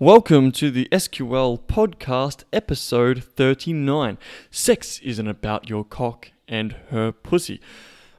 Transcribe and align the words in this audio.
Welcome 0.00 0.50
to 0.52 0.70
the 0.70 0.88
SQL 0.90 1.60
podcast, 1.60 2.44
episode 2.54 3.22
39. 3.22 4.16
Sex 4.50 4.98
isn't 5.00 5.28
about 5.28 5.68
your 5.68 5.84
cock 5.84 6.32
and 6.48 6.72
her 6.88 7.12
pussy. 7.12 7.60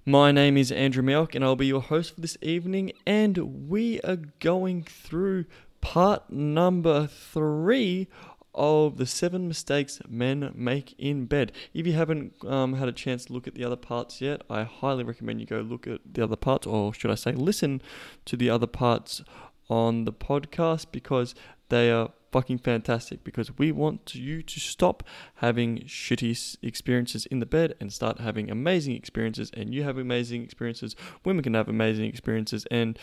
My 0.05 0.31
name 0.31 0.57
is 0.57 0.71
Andrew 0.71 1.01
Mioch, 1.01 1.33
and 1.33 1.43
I'll 1.43 1.55
be 1.55 1.65
your 1.65 1.81
host 1.81 2.13
for 2.13 2.21
this 2.21 2.37
evening. 2.39 2.91
And 3.07 3.67
we 3.67 3.99
are 4.01 4.19
going 4.39 4.83
through 4.83 5.45
part 5.81 6.29
number 6.31 7.07
three 7.07 8.07
of 8.53 8.97
the 8.97 9.07
seven 9.07 9.47
mistakes 9.47 9.99
men 10.07 10.51
make 10.53 10.93
in 10.99 11.25
bed. 11.25 11.51
If 11.73 11.87
you 11.87 11.93
haven't 11.93 12.35
um, 12.45 12.73
had 12.73 12.89
a 12.89 12.93
chance 12.93 13.25
to 13.25 13.33
look 13.33 13.47
at 13.47 13.55
the 13.55 13.63
other 13.63 13.75
parts 13.75 14.21
yet, 14.21 14.43
I 14.51 14.63
highly 14.63 15.03
recommend 15.03 15.39
you 15.39 15.47
go 15.47 15.61
look 15.61 15.87
at 15.87 16.01
the 16.13 16.23
other 16.23 16.35
parts, 16.35 16.67
or 16.67 16.93
should 16.93 17.09
I 17.09 17.15
say, 17.15 17.31
listen 17.31 17.81
to 18.25 18.37
the 18.37 18.51
other 18.51 18.67
parts 18.67 19.23
on 19.69 20.05
the 20.05 20.13
podcast 20.13 20.87
because 20.91 21.35
they 21.69 21.91
are 21.91 22.11
fucking 22.31 22.57
fantastic 22.57 23.23
because 23.23 23.57
we 23.57 23.71
want 23.71 24.15
you 24.15 24.41
to 24.41 24.59
stop 24.59 25.03
having 25.35 25.79
shitty 25.79 26.57
experiences 26.61 27.25
in 27.25 27.39
the 27.39 27.45
bed 27.45 27.75
and 27.79 27.91
start 27.91 28.19
having 28.19 28.49
amazing 28.49 28.95
experiences 28.95 29.51
and 29.53 29.73
you 29.73 29.83
have 29.83 29.97
amazing 29.97 30.41
experiences 30.41 30.95
women 31.25 31.43
can 31.43 31.53
have 31.53 31.67
amazing 31.67 32.05
experiences 32.05 32.65
and 32.71 32.97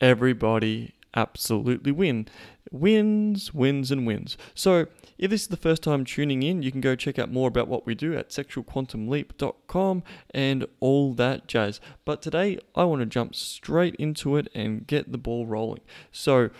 everybody 0.00 0.94
absolutely 1.14 1.92
win. 1.92 2.28
Wins 2.70 3.52
wins 3.52 3.90
and 3.90 4.06
wins. 4.06 4.38
So 4.54 4.86
if 5.18 5.30
this 5.30 5.42
is 5.42 5.48
the 5.48 5.56
first 5.56 5.82
time 5.82 6.04
tuning 6.04 6.42
in 6.42 6.62
you 6.62 6.72
can 6.72 6.80
go 6.80 6.94
check 6.94 7.18
out 7.18 7.30
more 7.30 7.48
about 7.48 7.68
what 7.68 7.86
we 7.86 7.94
do 7.94 8.16
at 8.16 8.30
sexualquantumleap.com 8.30 10.02
and 10.30 10.66
all 10.80 11.12
that 11.14 11.46
jazz. 11.46 11.80
But 12.04 12.22
today 12.22 12.58
i 12.74 12.84
want 12.84 13.00
to 13.00 13.06
jump 13.06 13.34
straight 13.34 13.94
into 13.96 14.36
it 14.36 14.48
and 14.54 14.86
get 14.86 15.12
the 15.12 15.18
ball 15.18 15.46
rolling. 15.46 15.82
So 16.10 16.50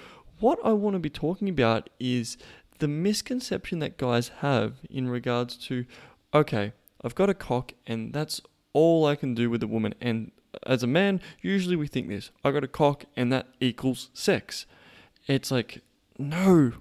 what 0.43 0.59
I 0.65 0.73
want 0.73 0.95
to 0.95 1.01
be 1.01 1.09
talking 1.09 1.49
about 1.49 1.89
is 2.01 2.37
the 2.81 2.89
misconception 2.89 3.79
that 3.79 3.97
guys 3.97 4.33
have 4.41 4.75
in 4.91 5.09
regards 5.09 5.57
to, 5.69 5.87
okay, 6.35 6.73
I've 7.05 7.15
got 7.15 7.31
a 7.31 7.35
cock 7.35 7.75
and 7.87 8.13
that's 8.13 8.41
all 8.73 9.07
I 9.07 9.15
can 9.15 9.35
do 9.35 9.49
with 9.49 9.63
a 9.63 9.69
woman. 9.69 9.95
And 10.01 10.33
as 10.67 10.83
a 10.83 10.87
man, 10.87 11.21
usually 11.41 11.77
we 11.77 11.87
think 11.87 12.09
this 12.09 12.31
I 12.45 12.51
got 12.51 12.65
a 12.65 12.69
cock 12.69 13.05
and 13.17 13.33
that 13.33 13.49
equals 13.61 14.11
sex. 14.13 14.67
It's 15.27 15.51
like, 15.51 15.83
no, 16.19 16.73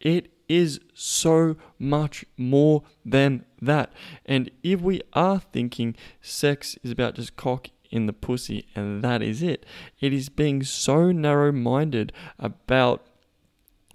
it 0.00 0.30
is 0.48 0.80
so 0.92 1.56
much 1.78 2.24
more 2.36 2.82
than 3.04 3.44
that. 3.62 3.92
And 4.26 4.50
if 4.62 4.80
we 4.80 5.00
are 5.12 5.40
thinking 5.40 5.96
sex 6.20 6.76
is 6.82 6.90
about 6.90 7.14
just 7.14 7.36
cock 7.36 7.68
in 7.90 8.06
the 8.06 8.12
pussy, 8.12 8.66
and 8.74 9.02
that 9.02 9.22
is 9.22 9.40
it. 9.40 9.64
It 10.00 10.12
is 10.12 10.28
being 10.28 10.64
so 10.64 11.12
narrow 11.12 11.52
minded 11.52 12.12
about 12.38 13.06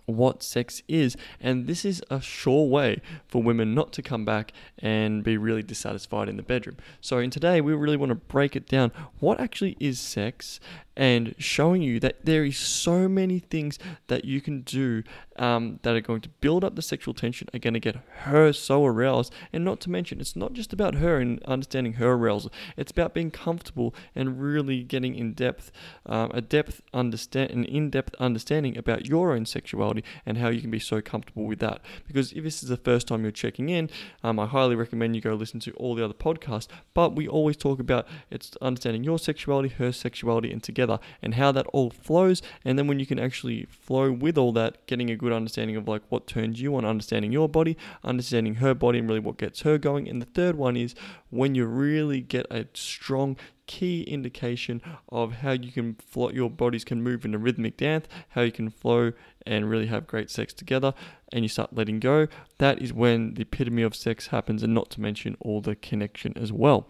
what 0.10 0.44
sex 0.44 0.82
is. 0.88 1.16
And 1.40 1.68
this 1.68 1.86
is 1.86 2.04
a 2.10 2.22
sure 2.22 2.68
way 2.68 3.02
for 3.28 3.42
women 3.42 3.74
not 3.74 3.94
to 3.94 4.02
come 4.02 4.26
back 4.26 4.54
and 4.78 5.24
be 5.24 5.38
really 5.38 5.64
dissatisfied 5.64 6.30
in 6.30 6.38
the 6.38 6.44
bedroom. 6.44 6.78
So, 7.02 7.20
in 7.20 7.30
today, 7.30 7.62
we 7.62 7.74
really 7.74 7.98
want 7.98 8.10
to 8.10 8.16
break 8.16 8.56
it 8.56 8.68
down. 8.68 8.92
What 9.20 9.40
actually 9.40 9.78
is 9.80 10.00
sex? 10.00 10.60
And 11.00 11.34
showing 11.38 11.82
you 11.82 11.98
that 12.02 12.26
there 12.26 12.44
is 12.44 12.58
so 12.58 13.08
many 13.08 13.40
things 13.40 13.80
that 14.08 14.26
you 14.26 14.42
can 14.42 14.62
do 14.64 15.02
um, 15.38 15.80
that 15.84 15.96
are 15.96 16.02
going 16.02 16.20
to 16.20 16.28
build 16.42 16.66
up 16.66 16.76
the 16.76 16.82
sexual 16.82 17.14
tension, 17.14 17.48
are 17.54 17.60
going 17.60 17.74
to 17.74 17.80
get 17.80 17.96
her 18.24 18.52
so 18.52 18.86
aroused. 18.86 19.34
And 19.54 19.64
not 19.64 19.80
to 19.82 19.90
mention, 19.90 20.20
it's 20.20 20.36
not 20.36 20.52
just 20.52 20.74
about 20.74 20.96
her 20.96 21.18
and 21.18 21.42
understanding 21.44 21.94
her 21.94 22.12
arousal. 22.12 22.52
It's 22.76 22.92
about 22.92 23.14
being 23.14 23.32
comfortable 23.32 23.96
and 24.14 24.42
really 24.42 24.84
getting 24.84 25.16
in 25.16 25.32
depth, 25.34 25.72
um, 26.06 26.32
a 26.34 26.42
depth 26.42 26.82
understand, 26.94 27.52
an 27.52 27.64
in-depth 27.64 28.16
understanding 28.16 28.78
about 28.78 29.06
your 29.06 29.32
own 29.32 29.46
sexuality 29.46 30.04
and 30.26 30.38
how 30.38 30.50
you 30.50 30.60
can 30.60 30.70
be 30.70 30.80
so 30.80 31.00
comfortable 31.00 31.46
with 31.46 31.60
that. 31.60 31.80
Because 32.06 32.34
if 32.34 32.44
this 32.44 32.62
is 32.62 32.68
the 32.68 32.76
first 32.76 33.08
time 33.08 33.22
you're 33.22 33.32
checking 33.32 33.70
in, 33.70 33.90
um, 34.22 34.38
I 34.38 34.48
highly 34.48 34.76
recommend 34.76 35.16
you 35.16 35.22
go 35.22 35.34
listen 35.34 35.62
to 35.62 35.72
all 35.76 35.96
the 35.96 36.04
other 36.04 36.14
podcasts. 36.14 36.68
But 36.94 37.16
we 37.16 37.26
always 37.26 37.56
talk 37.56 37.80
about 37.80 38.06
it's 38.30 38.58
understanding 38.62 39.06
your 39.06 39.18
sexuality, 39.18 39.70
her 39.70 39.94
sexuality, 39.94 40.52
and 40.52 40.62
together 40.62 40.89
together 40.90 41.08
and 41.22 41.36
how 41.36 41.52
that 41.52 41.68
all 41.68 41.90
flows. 41.90 42.42
And 42.66 42.78
then 42.78 42.88
when 42.88 43.00
you 43.00 43.06
can 43.06 43.20
actually 43.20 43.66
flow 43.70 44.12
with 44.12 44.38
all 44.38 44.52
that, 44.54 44.86
getting 44.88 45.10
a 45.10 45.16
good 45.16 45.34
understanding 45.34 45.76
of 45.76 45.88
like 45.88 46.02
what 46.10 46.28
turns 46.28 46.62
you 46.62 46.76
on, 46.76 46.86
understanding 46.86 47.32
your 47.32 47.50
body, 47.50 47.78
understanding 48.04 48.56
her 48.56 48.74
body, 48.74 49.00
and 49.00 49.08
really 49.08 49.20
what 49.20 49.38
gets 49.38 49.62
her 49.62 49.78
going. 49.78 50.08
And 50.08 50.22
the 50.22 50.28
third 50.28 50.56
one 50.56 50.76
is 50.76 50.96
when 51.30 51.56
you 51.56 51.66
really 51.66 52.22
get 52.22 52.46
a 52.50 52.68
strong 52.74 53.38
key 53.70 54.02
indication 54.02 54.82
of 55.10 55.32
how 55.32 55.52
you 55.52 55.72
can 55.72 55.94
flow, 55.94 56.32
your 56.32 56.50
bodies 56.50 56.84
can 56.84 57.04
move 57.04 57.24
in 57.24 57.36
a 57.36 57.38
rhythmic 57.38 57.78
dance, 57.78 58.08
how 58.30 58.42
you 58.42 58.52
can 58.52 58.72
flow 58.72 59.12
and 59.46 59.70
really 59.70 59.86
have 59.86 60.08
great 60.08 60.30
sex 60.32 60.54
together, 60.54 60.94
and 61.32 61.44
you 61.46 61.50
start 61.50 61.72
letting 61.72 62.00
go, 62.00 62.28
that 62.58 62.82
is 62.82 62.92
when 62.92 63.36
the 63.36 63.44
epitome 63.44 63.84
of 63.84 63.96
sex 63.96 64.28
happens, 64.28 64.64
and 64.64 64.74
not 64.74 64.90
to 64.90 65.00
mention 65.00 65.38
all 65.40 65.62
the 65.62 65.76
connection 65.76 66.36
as 66.36 66.52
well. 66.52 66.88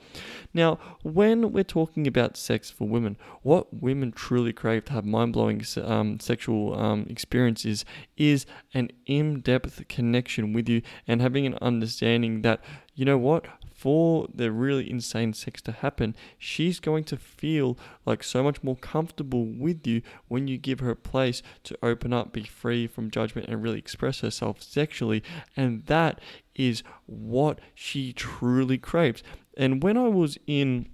Now, 0.53 0.79
when 1.03 1.51
we're 1.51 1.63
talking 1.63 2.07
about 2.07 2.37
sex 2.37 2.71
for 2.71 2.87
women, 2.87 3.17
what 3.43 3.73
women 3.73 4.13
truly 4.13 4.53
crave 4.53 4.85
to 4.85 4.93
have 4.93 5.05
mind 5.05 5.33
blowing 5.33 5.61
um, 5.83 6.19
sexual 6.19 6.79
um, 6.79 7.05
experiences 7.09 7.83
is 8.15 8.45
an 8.73 8.89
in 9.05 9.41
depth 9.41 9.85
connection 9.89 10.53
with 10.53 10.69
you 10.69 10.81
and 11.07 11.21
having 11.21 11.45
an 11.45 11.57
understanding 11.61 12.41
that, 12.41 12.63
you 12.95 13.03
know 13.03 13.17
what, 13.17 13.45
for 13.79 14.27
the 14.33 14.51
really 14.51 14.89
insane 14.89 15.31
sex 15.31 15.61
to 15.61 15.71
happen, 15.71 16.13
she's 16.37 16.81
going 16.81 17.05
to 17.05 17.15
feel 17.15 17.77
like 18.05 18.23
so 18.23 18.43
much 18.43 18.61
more 18.61 18.75
comfortable 18.75 19.45
with 19.45 19.87
you 19.87 20.01
when 20.27 20.49
you 20.49 20.57
give 20.57 20.81
her 20.81 20.91
a 20.91 20.97
place 20.97 21.41
to 21.63 21.77
open 21.81 22.11
up, 22.11 22.33
be 22.33 22.43
free 22.43 22.87
from 22.87 23.09
judgment, 23.09 23.47
and 23.47 23.63
really 23.63 23.79
express 23.79 24.19
herself 24.19 24.61
sexually. 24.61 25.23
And 25.55 25.85
that 25.85 26.19
is 26.55 26.83
what 27.05 27.61
she 27.73 28.11
truly 28.11 28.77
craves. 28.77 29.23
And 29.55 29.81
when 29.81 29.95
I 29.95 30.09
was 30.09 30.37
in 30.45 30.89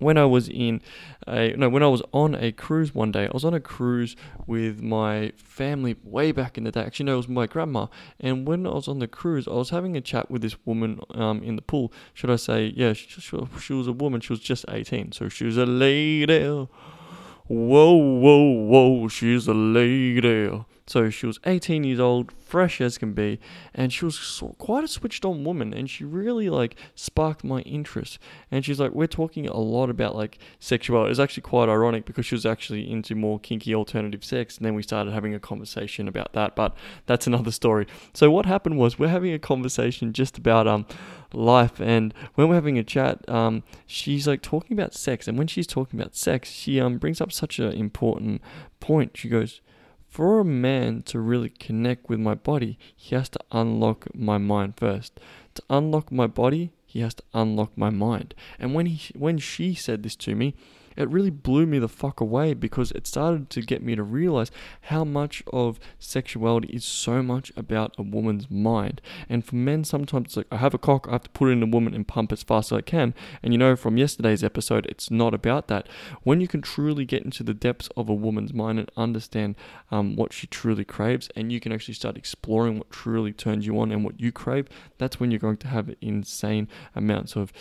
when 0.00 0.18
I 0.18 0.24
was 0.24 0.48
in 0.48 0.82
a 1.26 1.54
no 1.56 1.68
when 1.68 1.82
I 1.82 1.86
was 1.86 2.02
on 2.12 2.34
a 2.34 2.50
cruise 2.50 2.94
one 2.94 3.12
day 3.12 3.26
I 3.26 3.30
was 3.32 3.44
on 3.44 3.54
a 3.54 3.60
cruise 3.60 4.16
with 4.46 4.82
my 4.82 5.32
family 5.36 5.96
way 6.02 6.32
back 6.32 6.58
in 6.58 6.64
the 6.64 6.72
day. 6.72 6.82
Actually 6.82 7.06
no 7.06 7.14
it 7.14 7.18
was 7.18 7.28
my 7.28 7.46
grandma. 7.46 7.86
And 8.18 8.48
when 8.48 8.66
I 8.66 8.70
was 8.70 8.88
on 8.88 8.98
the 8.98 9.06
cruise 9.06 9.46
I 9.46 9.52
was 9.52 9.70
having 9.70 9.96
a 9.96 10.00
chat 10.00 10.30
with 10.30 10.42
this 10.42 10.56
woman 10.64 11.00
um, 11.14 11.42
in 11.42 11.56
the 11.56 11.62
pool. 11.62 11.92
Should 12.14 12.30
I 12.30 12.36
say 12.36 12.72
yeah 12.74 12.94
she, 12.94 13.20
she, 13.20 13.38
she 13.60 13.72
was 13.74 13.86
a 13.86 13.92
woman. 13.92 14.20
She 14.20 14.32
was 14.32 14.40
just 14.40 14.64
18 14.68 15.12
so 15.12 15.28
she 15.28 15.44
was 15.44 15.56
a 15.56 15.66
lady. 15.66 16.40
Whoa 16.44 17.94
whoa 17.94 18.52
whoa. 18.52 19.08
She's 19.08 19.46
a 19.46 19.54
lady 19.54 20.64
so 20.90 21.08
she 21.08 21.24
was 21.24 21.38
18 21.44 21.84
years 21.84 22.00
old, 22.00 22.32
fresh 22.32 22.80
as 22.80 22.98
can 22.98 23.12
be, 23.12 23.38
and 23.72 23.92
she 23.92 24.04
was 24.04 24.42
quite 24.58 24.82
a 24.82 24.88
switched 24.88 25.24
on 25.24 25.44
woman, 25.44 25.72
and 25.72 25.88
she 25.88 26.02
really 26.02 26.50
like 26.50 26.74
sparked 26.96 27.44
my 27.44 27.60
interest. 27.60 28.18
And 28.50 28.64
she's 28.64 28.80
like, 28.80 28.90
we're 28.90 29.06
talking 29.06 29.46
a 29.46 29.56
lot 29.56 29.88
about 29.88 30.16
like 30.16 30.38
sexuality. 30.58 31.12
It's 31.12 31.20
actually 31.20 31.42
quite 31.42 31.68
ironic 31.68 32.06
because 32.06 32.26
she 32.26 32.34
was 32.34 32.44
actually 32.44 32.90
into 32.90 33.14
more 33.14 33.38
kinky 33.38 33.72
alternative 33.72 34.24
sex, 34.24 34.56
and 34.56 34.66
then 34.66 34.74
we 34.74 34.82
started 34.82 35.12
having 35.12 35.32
a 35.32 35.38
conversation 35.38 36.08
about 36.08 36.32
that. 36.32 36.56
But 36.56 36.74
that's 37.06 37.28
another 37.28 37.52
story. 37.52 37.86
So 38.12 38.28
what 38.32 38.46
happened 38.46 38.76
was 38.76 38.98
we're 38.98 39.06
having 39.06 39.32
a 39.32 39.38
conversation 39.38 40.12
just 40.12 40.38
about 40.38 40.66
um 40.66 40.86
life, 41.32 41.80
and 41.80 42.12
when 42.34 42.48
we're 42.48 42.56
having 42.56 42.78
a 42.78 42.82
chat, 42.82 43.28
um 43.28 43.62
she's 43.86 44.26
like 44.26 44.42
talking 44.42 44.76
about 44.76 44.92
sex, 44.94 45.28
and 45.28 45.38
when 45.38 45.46
she's 45.46 45.68
talking 45.68 46.00
about 46.00 46.16
sex, 46.16 46.50
she 46.50 46.80
um 46.80 46.98
brings 46.98 47.20
up 47.20 47.30
such 47.30 47.60
an 47.60 47.70
important 47.74 48.42
point. 48.80 49.16
She 49.16 49.28
goes 49.28 49.60
for 50.10 50.40
a 50.40 50.44
man 50.44 51.02
to 51.04 51.20
really 51.20 51.48
connect 51.48 52.08
with 52.08 52.18
my 52.18 52.34
body, 52.34 52.78
he 52.96 53.14
has 53.14 53.28
to 53.30 53.38
unlock 53.52 54.12
my 54.14 54.38
mind 54.38 54.74
first. 54.76 55.18
To 55.54 55.62
unlock 55.70 56.10
my 56.10 56.26
body, 56.26 56.72
he 56.84 57.00
has 57.00 57.14
to 57.14 57.22
unlock 57.32 57.78
my 57.78 57.90
mind. 57.90 58.34
And 58.58 58.74
when 58.74 58.86
he 58.86 59.12
when 59.16 59.38
she 59.38 59.74
said 59.74 60.02
this 60.02 60.16
to 60.16 60.34
me, 60.34 60.54
it 60.96 61.08
really 61.08 61.30
blew 61.30 61.66
me 61.66 61.78
the 61.78 61.88
fuck 61.88 62.20
away 62.20 62.54
because 62.54 62.90
it 62.92 63.06
started 63.06 63.50
to 63.50 63.62
get 63.62 63.82
me 63.82 63.94
to 63.94 64.02
realize 64.02 64.50
how 64.82 65.04
much 65.04 65.42
of 65.52 65.78
sexuality 65.98 66.68
is 66.68 66.84
so 66.84 67.22
much 67.22 67.52
about 67.56 67.94
a 67.98 68.02
woman's 68.02 68.50
mind. 68.50 69.00
And 69.28 69.44
for 69.44 69.56
men, 69.56 69.84
sometimes 69.84 70.26
it's 70.26 70.36
like, 70.36 70.46
I 70.50 70.56
have 70.56 70.74
a 70.74 70.78
cock, 70.78 71.06
I 71.08 71.12
have 71.12 71.22
to 71.24 71.30
put 71.30 71.48
it 71.48 71.52
in 71.52 71.62
a 71.62 71.66
woman 71.66 71.94
and 71.94 72.06
pump 72.06 72.32
as 72.32 72.42
fast 72.42 72.72
as 72.72 72.78
I 72.78 72.82
can. 72.82 73.14
And 73.42 73.54
you 73.54 73.58
know, 73.58 73.76
from 73.76 73.96
yesterday's 73.96 74.44
episode, 74.44 74.86
it's 74.86 75.10
not 75.10 75.34
about 75.34 75.68
that. 75.68 75.88
When 76.22 76.40
you 76.40 76.48
can 76.48 76.62
truly 76.62 77.04
get 77.04 77.24
into 77.24 77.42
the 77.42 77.54
depths 77.54 77.88
of 77.96 78.08
a 78.08 78.14
woman's 78.14 78.52
mind 78.52 78.78
and 78.78 78.90
understand 78.96 79.54
um, 79.90 80.16
what 80.16 80.32
she 80.32 80.46
truly 80.46 80.84
craves, 80.84 81.28
and 81.36 81.52
you 81.52 81.60
can 81.60 81.72
actually 81.72 81.94
start 81.94 82.16
exploring 82.16 82.78
what 82.78 82.90
truly 82.90 83.32
turns 83.32 83.66
you 83.66 83.78
on 83.80 83.92
and 83.92 84.04
what 84.04 84.20
you 84.20 84.32
crave, 84.32 84.68
that's 84.98 85.20
when 85.20 85.30
you're 85.30 85.38
going 85.38 85.56
to 85.58 85.68
have 85.68 85.94
insane 86.00 86.68
amounts 86.94 87.36
of 87.36 87.52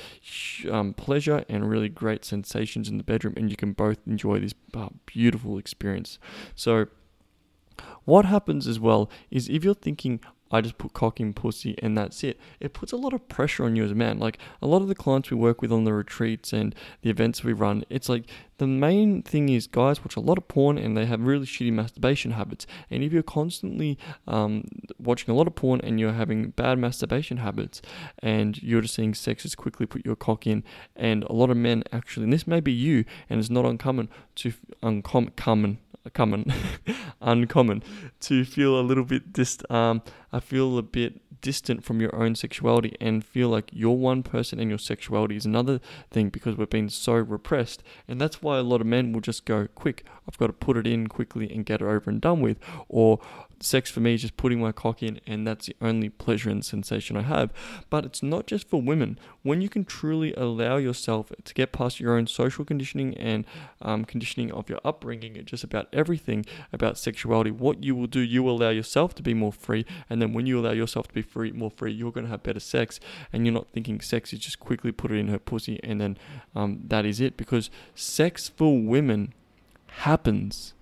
um, 0.69 0.93
pleasure 0.93 1.45
and 1.47 1.69
really 1.69 1.89
great 1.89 2.25
sensations 2.25 2.89
in 2.89 2.97
the 2.97 3.03
bedroom 3.03 3.18
and 3.25 3.49
you 3.49 3.55
can 3.55 3.73
both 3.73 3.99
enjoy 4.07 4.39
this 4.39 4.53
uh, 4.73 4.89
beautiful 5.05 5.57
experience. 5.57 6.19
So, 6.55 6.87
what 8.05 8.25
happens 8.25 8.67
as 8.67 8.79
well 8.79 9.09
is 9.31 9.47
if 9.49 9.63
you're 9.63 9.73
thinking, 9.73 10.19
I 10.51 10.61
just 10.61 10.77
put 10.77 10.93
cock 10.93 11.19
in 11.19 11.33
pussy 11.33 11.75
and 11.81 11.97
that's 11.97 12.23
it. 12.23 12.39
It 12.59 12.73
puts 12.73 12.91
a 12.91 12.97
lot 12.97 13.13
of 13.13 13.27
pressure 13.27 13.65
on 13.65 13.75
you 13.75 13.83
as 13.83 13.91
a 13.91 13.95
man. 13.95 14.19
Like 14.19 14.39
a 14.61 14.67
lot 14.67 14.81
of 14.81 14.87
the 14.87 14.95
clients 14.95 15.29
we 15.29 15.37
work 15.37 15.61
with 15.61 15.71
on 15.71 15.83
the 15.83 15.93
retreats 15.93 16.53
and 16.53 16.73
the 17.01 17.09
events 17.09 17.43
we 17.43 17.53
run, 17.53 17.83
it's 17.89 18.09
like 18.09 18.25
the 18.57 18.67
main 18.67 19.21
thing 19.21 19.49
is 19.49 19.67
guys 19.67 20.01
watch 20.01 20.15
a 20.15 20.19
lot 20.19 20.37
of 20.37 20.47
porn 20.47 20.77
and 20.77 20.95
they 20.95 21.05
have 21.05 21.21
really 21.21 21.45
shitty 21.45 21.71
masturbation 21.71 22.31
habits. 22.31 22.67
And 22.89 23.03
if 23.03 23.13
you're 23.13 23.23
constantly 23.23 23.97
um, 24.27 24.65
watching 24.99 25.33
a 25.33 25.37
lot 25.37 25.47
of 25.47 25.55
porn 25.55 25.79
and 25.81 25.99
you're 25.99 26.13
having 26.13 26.49
bad 26.51 26.77
masturbation 26.77 27.37
habits 27.37 27.81
and 28.21 28.61
you're 28.61 28.81
just 28.81 28.95
seeing 28.95 29.13
sexes 29.13 29.55
quickly 29.55 29.85
put 29.85 30.05
your 30.05 30.15
cock 30.15 30.45
in, 30.45 30.63
and 30.95 31.23
a 31.23 31.33
lot 31.33 31.49
of 31.49 31.57
men 31.57 31.83
actually, 31.93 32.25
and 32.25 32.33
this 32.33 32.47
may 32.47 32.59
be 32.59 32.71
you, 32.71 33.05
and 33.29 33.39
it's 33.39 33.49
not 33.49 33.65
uncommon 33.65 34.09
to 34.35 34.53
uncommon 34.83 35.79
common 36.09 36.45
common 36.45 36.53
uncommon 37.21 37.83
to 38.19 38.45
feel 38.45 38.79
a 38.79 38.81
little 38.81 39.03
bit 39.03 39.33
dist 39.33 39.69
um 39.71 40.01
I 40.31 40.39
feel 40.39 40.77
a 40.77 40.83
bit 40.83 41.21
distant 41.41 41.83
from 41.83 42.01
your 42.01 42.15
own 42.15 42.35
sexuality 42.35 42.95
and 42.99 43.23
feel 43.23 43.49
like 43.49 43.69
you're 43.71 43.91
one 43.91 44.23
person 44.23 44.59
and 44.59 44.69
your 44.69 44.77
sexuality 44.79 45.35
is 45.35 45.45
another 45.45 45.79
thing 46.11 46.29
because 46.29 46.55
we've 46.55 46.69
been 46.69 46.89
so 46.89 47.13
repressed. 47.13 47.83
And 48.07 48.19
that's 48.19 48.41
why 48.41 48.57
a 48.57 48.63
lot 48.63 48.81
of 48.81 48.87
men 48.87 49.13
will 49.13 49.21
just 49.21 49.45
go, 49.45 49.67
quick, 49.75 50.05
I've 50.27 50.37
got 50.37 50.47
to 50.47 50.53
put 50.53 50.77
it 50.77 50.87
in 50.87 51.07
quickly 51.07 51.51
and 51.51 51.65
get 51.65 51.81
it 51.81 51.85
over 51.85 52.09
and 52.09 52.21
done 52.21 52.41
with. 52.41 52.59
Or 52.87 53.19
sex 53.59 53.89
for 53.89 53.99
me 53.99 54.13
is 54.13 54.21
just 54.21 54.37
putting 54.37 54.61
my 54.61 54.71
cock 54.71 55.03
in 55.03 55.19
and 55.27 55.45
that's 55.45 55.67
the 55.67 55.75
only 55.81 56.09
pleasure 56.09 56.49
and 56.49 56.63
sensation 56.63 57.17
I 57.17 57.23
have. 57.23 57.51
But 57.89 58.05
it's 58.05 58.23
not 58.23 58.47
just 58.47 58.69
for 58.69 58.81
women. 58.81 59.17
When 59.41 59.61
you 59.61 59.69
can 59.69 59.85
truly 59.85 60.33
allow 60.33 60.77
yourself 60.77 61.31
to 61.43 61.53
get 61.53 61.71
past 61.71 61.99
your 61.99 62.15
own 62.15 62.27
social 62.27 62.65
conditioning 62.65 63.15
and 63.15 63.45
um, 63.81 64.03
conditioning 64.03 64.51
of 64.51 64.69
your 64.69 64.79
upbringing, 64.83 65.41
just 65.45 65.63
about 65.63 65.87
everything 65.93 66.45
about 66.73 66.97
sexuality, 66.97 67.51
what 67.51 67.83
you 67.83 67.95
will 67.95 68.07
do, 68.07 68.19
you 68.19 68.43
will 68.43 68.57
allow 68.61 68.69
yourself 68.69 69.15
to 69.15 69.23
be 69.23 69.33
more 69.33 69.53
free. 69.53 69.85
And 70.09 70.21
then 70.21 70.33
when 70.33 70.45
you 70.45 70.59
allow 70.59 70.71
yourself 70.71 71.07
to 71.07 71.13
be 71.13 71.21
free, 71.21 71.51
more 71.51 71.71
free, 71.71 71.93
you're 71.93 72.11
going 72.11 72.25
to 72.25 72.31
have 72.31 72.43
better 72.43 72.59
sex. 72.59 72.99
And 73.31 73.45
you're 73.45 73.53
not 73.53 73.69
thinking 73.69 74.01
sex 74.01 74.33
is 74.33 74.39
just 74.39 74.59
quickly 74.59 74.91
put 74.91 75.11
it 75.11 75.15
in 75.15 75.29
her 75.29 75.39
pussy 75.39 75.79
and 75.83 76.01
then 76.01 76.17
um, 76.55 76.81
that 76.87 77.05
is 77.05 77.21
it. 77.21 77.37
Because 77.37 77.69
sex 77.95 78.49
for 78.49 78.81
women 78.81 79.33
happens 79.87 80.73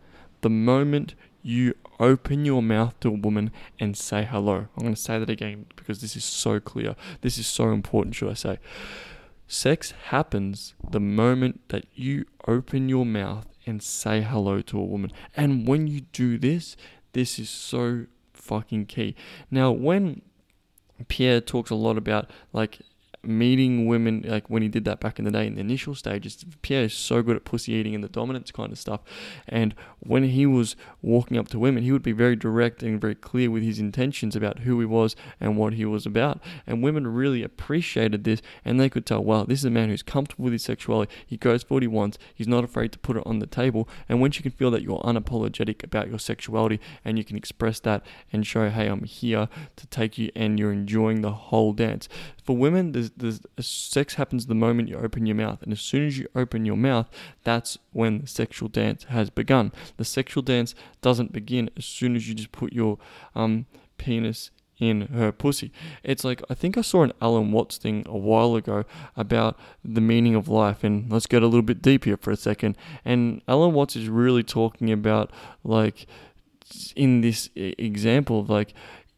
the 0.42 0.50
moment 0.50 1.15
you 1.48 1.74
open 1.98 2.44
your 2.44 2.62
mouth 2.62 3.00
to 3.00 3.08
a 3.08 3.12
woman 3.12 3.52
and 3.80 3.96
say 3.96 4.26
hello. 4.26 4.68
I'm 4.76 4.82
going 4.84 4.94
to 4.94 5.00
say 5.00 5.18
that 5.18 5.30
again 5.30 5.66
because 5.78 6.02
this 6.02 6.18
is 6.18 6.26
so 6.26 6.60
clear. 6.60 6.94
This 7.22 7.38
is 7.38 7.48
so 7.48 7.70
important, 7.70 8.16
should 8.16 8.30
I 8.30 8.34
say. 8.34 8.60
Sex 9.48 9.94
happens 10.10 10.76
the 10.92 11.00
moment 11.00 11.62
that 11.70 11.86
you 11.96 12.26
open 12.50 12.90
your 12.90 13.06
mouth 13.06 13.48
and 13.66 13.82
say 13.82 14.22
hello 14.24 14.62
to 14.64 14.78
a 14.78 14.84
woman. 14.84 15.14
And 15.38 15.66
when 15.66 15.88
you 15.88 16.02
do 16.02 16.38
this, 16.38 16.76
this 17.14 17.40
is 17.40 17.50
so 17.50 18.08
fucking 18.34 18.88
key. 18.88 19.16
Now, 19.50 19.72
when 19.72 20.24
Pierre 21.08 21.40
talks 21.40 21.70
a 21.70 21.76
lot 21.76 21.98
about 21.98 22.30
like 22.52 22.80
meeting 23.28 23.86
women, 23.86 24.24
like 24.26 24.50
when 24.50 24.62
he 24.62 24.68
did 24.68 24.86
that 24.86 25.00
back 25.00 25.20
in 25.20 25.26
the 25.26 25.32
day 25.32 25.48
in 25.48 25.56
the 25.56 25.62
initial 25.62 25.96
stages, 25.96 26.46
Pierre 26.62 26.84
is 26.84 26.94
so 26.94 27.22
good 27.22 27.36
at 27.36 27.46
pussy 27.46 27.74
eating 27.74 27.94
and 27.94 28.04
the 28.04 28.10
dominance 28.10 28.52
kind 28.52 28.72
of 28.72 28.80
stuff. 28.80 29.02
And 29.48 29.76
when 30.00 30.24
he 30.24 30.46
was 30.46 30.76
walking 31.02 31.38
up 31.38 31.48
to 31.50 31.60
women, 31.60 31.84
he 31.84 31.92
would 31.92 32.04
be 32.04 32.12
very 32.12 32.36
direct 32.36 32.84
and 32.84 33.00
very 33.00 33.16
clear 33.16 33.52
with 33.52 33.64
his 33.64 33.80
intentions 33.80 34.36
about 34.36 34.60
who 34.60 34.80
he 34.80 34.86
was 34.86 35.16
and 35.40 35.58
what 35.58 35.74
he 35.74 35.86
was 35.86 36.06
about. 36.06 36.40
And 36.66 36.84
women 36.84 37.08
really 37.08 37.44
appreciated 37.44 38.24
this 38.24 38.42
and 38.64 38.80
they 38.80 38.90
could 38.90 39.06
tell, 39.06 39.24
wow, 39.24 39.44
this 39.44 39.60
is 39.60 39.66
a 39.66 39.70
man 39.70 39.90
who's 39.90 40.04
comfortable 40.04 40.46
with 40.46 40.54
his 40.54 40.64
sexuality. 40.64 41.12
He 41.26 41.38
goes 41.38 41.64
for 41.64 41.76
what 41.76 41.84
he 41.84 41.88
wants. 41.88 42.18
He's 42.34 42.48
not 42.48 42.64
afraid 42.64 42.92
to 42.94 43.00
put 43.00 43.18
it 43.18 43.24
on 43.26 43.40
the 43.40 43.48
table. 43.48 43.88
And 44.08 44.22
once 44.22 44.38
you 44.38 44.44
can 44.44 44.52
feel 44.52 44.72
that 44.72 44.82
you're 44.82 45.00
unapologetic 45.00 45.84
about 45.84 46.10
your 46.10 46.20
sexuality 46.20 46.80
and 47.04 47.18
you 47.18 47.24
can 47.24 47.38
express 47.38 47.80
that 47.82 48.06
and 48.32 48.46
show, 48.46 48.70
hey, 48.70 48.88
I'm 48.88 49.04
here 49.04 49.50
to 49.76 49.88
take 49.88 50.18
you 50.18 50.32
and 50.36 50.60
you're 50.60 50.72
enjoying 50.72 51.22
the 51.22 51.32
whole 51.32 51.74
dance. 51.74 52.08
For 52.44 52.56
women, 52.56 52.94
there's 52.94 53.10
there's, 53.18 53.42
sex 53.60 54.16
happens 54.16 54.46
the 54.46 54.56
moment 54.56 54.90
you 54.90 54.98
open 54.98 55.25
your 55.25 55.36
mouth, 55.36 55.62
and 55.62 55.72
as 55.72 55.81
soon 55.81 56.06
as 56.06 56.18
you 56.18 56.28
open 56.36 56.66
your 56.66 56.78
mouth, 56.78 57.08
that's 57.44 57.78
when 57.92 58.19
the 58.19 58.28
sexual 58.28 58.69
dance 58.69 59.06
has 59.06 59.30
begun. 59.30 59.72
The 59.98 60.06
sexual 60.06 60.44
dance 60.44 60.75
doesn't 61.02 61.34
begin 61.34 61.69
as 61.78 61.86
soon 61.86 62.16
as 62.16 62.28
you 62.28 62.36
just 62.36 62.52
put 62.52 62.74
your 62.74 62.98
um, 63.36 63.66
penis 63.98 64.52
in 64.80 65.02
her 65.08 65.31
pussy. 65.31 65.72
It's 66.04 66.24
like 66.24 66.42
I 66.50 66.54
think 66.54 66.78
I 66.78 66.81
saw 66.81 67.04
an 67.04 67.14
Alan 67.22 67.52
Watts 67.52 67.78
thing 67.78 68.04
a 68.08 68.18
while 68.18 68.56
ago 68.56 68.86
about 69.16 69.58
the 69.84 70.02
meaning 70.02 70.36
of 70.36 70.48
life, 70.48 70.84
and 70.84 71.12
let's 71.12 71.28
get 71.28 71.44
a 71.44 71.48
little 71.48 71.64
bit 71.64 71.81
deep 71.81 72.06
here 72.06 72.18
for 72.18 72.31
a 72.31 72.38
second. 72.38 72.78
And 73.04 73.42
Alan 73.48 73.74
Watts 73.74 73.96
is 73.96 74.10
really 74.10 74.44
talking 74.44 74.92
about 74.92 75.31
like 75.64 76.06
in 76.96 77.22
this 77.22 77.50
example 77.56 78.42
of 78.42 78.50
like 78.50 78.74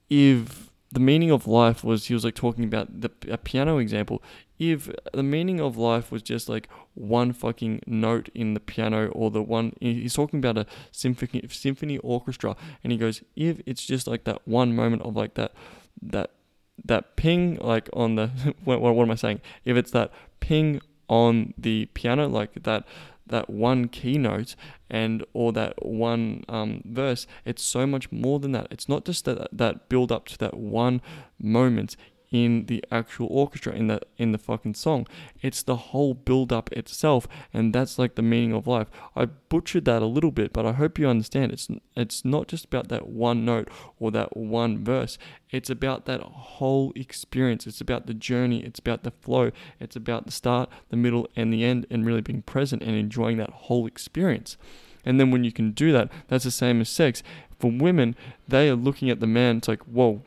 if 0.09 0.68
the 0.91 0.99
meaning 0.99 1.29
of 1.29 1.47
life 1.47 1.83
was 1.83 2.07
he 2.07 2.13
was 2.13 2.25
like 2.25 2.35
talking 2.35 2.63
about 2.63 3.01
the 3.01 3.11
a 3.29 3.37
piano 3.37 3.77
example. 3.77 4.23
If 4.57 4.89
the 5.13 5.23
meaning 5.23 5.61
of 5.61 5.77
life 5.77 6.11
was 6.11 6.21
just 6.21 6.49
like 6.49 6.67
one 6.95 7.31
fucking 7.31 7.81
note 7.85 8.29
in 8.33 8.55
the 8.55 8.59
piano 8.59 9.07
or 9.09 9.31
the 9.31 9.41
one 9.41 9.73
he's 9.79 10.15
talking 10.15 10.39
about 10.39 10.57
a 10.57 10.65
symphony 10.91 11.47
symphony 11.49 11.97
orchestra 11.99 12.55
and 12.83 12.91
he 12.91 12.97
goes 12.97 13.23
if 13.35 13.61
it's 13.65 13.85
just 13.85 14.05
like 14.05 14.25
that 14.25 14.45
one 14.45 14.75
moment 14.75 15.01
of 15.03 15.15
like 15.15 15.35
that 15.35 15.53
that 16.01 16.31
that 16.83 17.15
ping 17.15 17.55
like 17.61 17.89
on 17.93 18.15
the 18.15 18.27
what, 18.65 18.81
what 18.81 19.01
am 19.01 19.11
I 19.11 19.15
saying 19.15 19.39
if 19.63 19.77
it's 19.77 19.91
that 19.91 20.11
ping 20.39 20.81
on 21.07 21.53
the 21.57 21.85
piano 21.93 22.27
like 22.27 22.63
that 22.63 22.85
that 23.29 23.49
one 23.49 23.87
keynote 23.87 24.55
and 24.89 25.23
or 25.33 25.51
that 25.53 25.85
one 25.85 26.43
um, 26.49 26.81
verse 26.85 27.25
it's 27.45 27.63
so 27.63 27.87
much 27.87 28.11
more 28.11 28.39
than 28.39 28.51
that. 28.51 28.67
It's 28.71 28.89
not 28.89 29.05
just 29.05 29.25
that 29.25 29.47
that 29.51 29.89
build 29.89 30.11
up 30.11 30.27
to 30.27 30.37
that 30.39 30.55
one 30.55 31.01
moment 31.39 31.95
in 32.31 32.65
the 32.67 32.83
actual 32.91 33.27
orchestra 33.27 33.73
in 33.73 33.87
the 33.87 33.99
in 34.17 34.31
the 34.31 34.37
fucking 34.37 34.75
song. 34.75 35.07
It's 35.41 35.63
the 35.63 35.75
whole 35.75 36.13
build 36.13 36.53
up 36.53 36.71
itself, 36.71 37.27
and 37.53 37.73
that's 37.73 37.97
like 37.97 38.15
the 38.15 38.21
meaning 38.21 38.53
of 38.53 38.67
life. 38.67 38.87
I 39.15 39.25
butchered 39.25 39.85
that 39.85 40.01
a 40.01 40.05
little 40.07 40.31
bit, 40.31 40.53
but 40.53 40.65
I 40.65 40.73
hope 40.73 40.99
you 40.99 41.07
understand. 41.07 41.51
It's 41.51 41.67
it's 41.95 42.23
not 42.23 42.47
just 42.47 42.65
about 42.65 42.89
that 42.89 43.07
one 43.07 43.45
note 43.45 43.69
or 43.99 44.11
that 44.11 44.37
one 44.37 44.83
verse. 44.83 45.17
It's 45.49 45.69
about 45.69 46.05
that 46.05 46.21
whole 46.21 46.93
experience. 46.95 47.65
It's 47.65 47.81
about 47.81 48.05
the 48.05 48.13
journey. 48.13 48.63
It's 48.63 48.79
about 48.79 49.03
the 49.03 49.11
flow. 49.11 49.51
It's 49.79 49.95
about 49.95 50.25
the 50.25 50.31
start, 50.31 50.69
the 50.89 50.97
middle, 50.97 51.27
and 51.35 51.51
the 51.51 51.63
end, 51.63 51.87
and 51.89 52.05
really 52.05 52.21
being 52.21 52.43
present 52.43 52.83
and 52.83 52.95
enjoying 52.95 53.37
that 53.37 53.49
whole 53.49 53.87
experience. 53.87 54.57
And 55.05 55.19
then 55.19 55.31
when 55.31 55.43
you 55.43 55.51
can 55.51 55.71
do 55.71 55.91
that, 55.93 56.11
that's 56.27 56.43
the 56.43 56.51
same 56.51 56.81
as 56.81 56.89
sex. 56.89 57.23
For 57.59 57.71
women, 57.71 58.15
they 58.47 58.69
are 58.69 58.75
looking 58.75 59.09
at 59.09 59.19
the 59.19 59.27
man. 59.27 59.57
It's 59.57 59.67
like, 59.67 59.81
whoa, 59.83 60.21